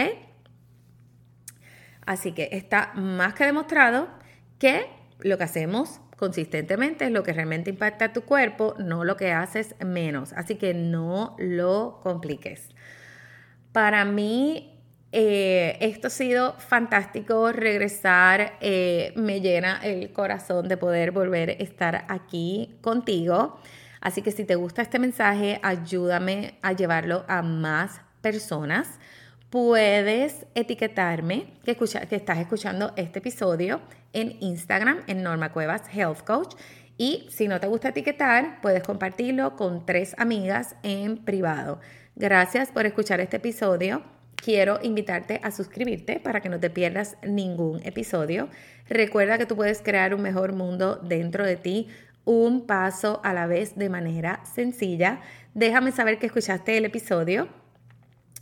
Así 2.07 2.33
que 2.33 2.51
está 2.53 2.93
más 2.95 3.35
que 3.35 3.47
demostrado 3.47 4.09
que 4.61 4.87
lo 5.19 5.39
que 5.39 5.45
hacemos 5.45 6.01
consistentemente 6.17 7.07
es 7.07 7.11
lo 7.11 7.23
que 7.23 7.33
realmente 7.33 7.71
impacta 7.71 8.07
a 8.07 8.13
tu 8.13 8.23
cuerpo, 8.23 8.75
no 8.79 9.05
lo 9.05 9.17
que 9.17 9.33
haces 9.33 9.75
menos. 9.85 10.33
Así 10.33 10.57
que 10.57 10.75
no 10.75 11.37
lo 11.39 12.01
compliques. 12.03 12.69
Para 13.73 14.05
mí, 14.05 14.81
eh, 15.13 15.77
esto 15.81 16.09
ha 16.09 16.11
sido 16.11 16.55
fantástico 16.55 17.53
regresar. 17.53 18.57
Eh, 18.61 19.13
me 19.17 19.41
llena 19.41 19.81
el 19.83 20.13
corazón 20.13 20.69
de 20.69 20.77
poder 20.77 21.11
volver 21.11 21.51
a 21.51 21.53
estar 21.55 22.05
aquí 22.09 22.77
contigo. 22.81 23.61
Así 24.01 24.23
que 24.23 24.33
si 24.33 24.45
te 24.45 24.55
gusta 24.55 24.83
este 24.83 24.99
mensaje, 24.99 25.61
ayúdame 25.63 26.59
a 26.63 26.73
llevarlo 26.73 27.25
a 27.27 27.43
más 27.43 28.01
personas 28.21 28.99
puedes 29.55 30.47
etiquetarme 30.57 31.47
que, 31.65 31.71
escucha, 31.71 32.01
que 32.07 32.17
estás 32.17 32.39
escuchando 32.39 32.93
este 32.97 33.21
episodio 33.21 33.81
en 34.13 34.37
Instagram, 34.41 35.05
en 35.07 35.23
Norma 35.23 35.53
Cuevas 35.53 35.83
Health 35.95 36.25
Coach. 36.25 36.57
Y 36.99 37.29
si 37.31 37.47
no 37.47 37.61
te 37.61 37.69
gusta 37.69 37.91
etiquetar, 37.91 38.61
puedes 38.63 38.83
compartirlo 38.83 39.55
con 39.55 39.87
tres 39.87 40.17
amigas 40.19 40.75
en 40.83 41.19
privado. 41.19 41.79
Gracias 42.17 42.73
por 42.73 42.85
escuchar 42.85 43.21
este 43.21 43.37
episodio. 43.37 44.03
Quiero 44.35 44.81
invitarte 44.83 45.39
a 45.45 45.53
suscribirte 45.53 46.19
para 46.19 46.41
que 46.41 46.49
no 46.49 46.59
te 46.59 46.71
pierdas 46.71 47.17
ningún 47.23 47.81
episodio. 47.87 48.49
Recuerda 48.89 49.39
que 49.39 49.47
tú 49.47 49.55
puedes 49.55 49.83
crear 49.83 50.17
un 50.17 50.23
mejor 50.23 50.53
mundo 50.53 50.97
dentro 50.97 51.47
de 51.47 51.55
ti, 51.55 51.87
un 52.25 52.67
paso 52.67 53.21
a 53.23 53.33
la 53.33 53.47
vez 53.47 53.77
de 53.77 53.89
manera 53.89 54.45
sencilla. 54.53 55.21
Déjame 55.55 55.93
saber 55.93 56.19
que 56.19 56.27
escuchaste 56.27 56.77
el 56.77 56.87
episodio 56.87 57.63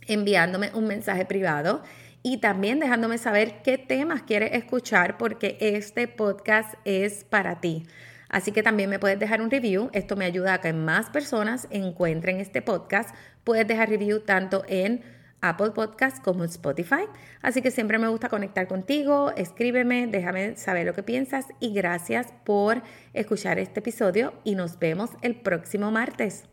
enviándome 0.07 0.71
un 0.73 0.87
mensaje 0.87 1.25
privado 1.25 1.81
y 2.21 2.37
también 2.37 2.79
dejándome 2.79 3.17
saber 3.17 3.61
qué 3.63 3.77
temas 3.77 4.23
quieres 4.23 4.51
escuchar 4.53 5.17
porque 5.17 5.57
este 5.59 6.07
podcast 6.07 6.75
es 6.85 7.23
para 7.25 7.59
ti. 7.59 7.85
Así 8.29 8.51
que 8.51 8.63
también 8.63 8.89
me 8.89 8.97
puedes 8.97 9.19
dejar 9.19 9.41
un 9.41 9.51
review. 9.51 9.89
Esto 9.93 10.15
me 10.15 10.25
ayuda 10.25 10.55
a 10.55 10.61
que 10.61 10.73
más 10.73 11.09
personas 11.09 11.67
encuentren 11.69 12.39
este 12.39 12.61
podcast. 12.63 13.13
Puedes 13.43 13.67
dejar 13.67 13.89
review 13.89 14.21
tanto 14.21 14.63
en 14.67 15.03
Apple 15.41 15.71
Podcast 15.71 16.23
como 16.23 16.43
en 16.43 16.49
Spotify. 16.49 17.03
Así 17.41 17.61
que 17.61 17.69
siempre 17.69 17.99
me 17.99 18.07
gusta 18.07 18.29
conectar 18.29 18.67
contigo. 18.67 19.31
Escríbeme, 19.35 20.07
déjame 20.07 20.55
saber 20.55 20.87
lo 20.87 20.93
que 20.93 21.03
piensas 21.03 21.47
y 21.59 21.73
gracias 21.73 22.33
por 22.45 22.81
escuchar 23.13 23.59
este 23.59 23.81
episodio 23.81 24.33
y 24.43 24.55
nos 24.55 24.79
vemos 24.79 25.11
el 25.21 25.35
próximo 25.35 25.91
martes. 25.91 26.52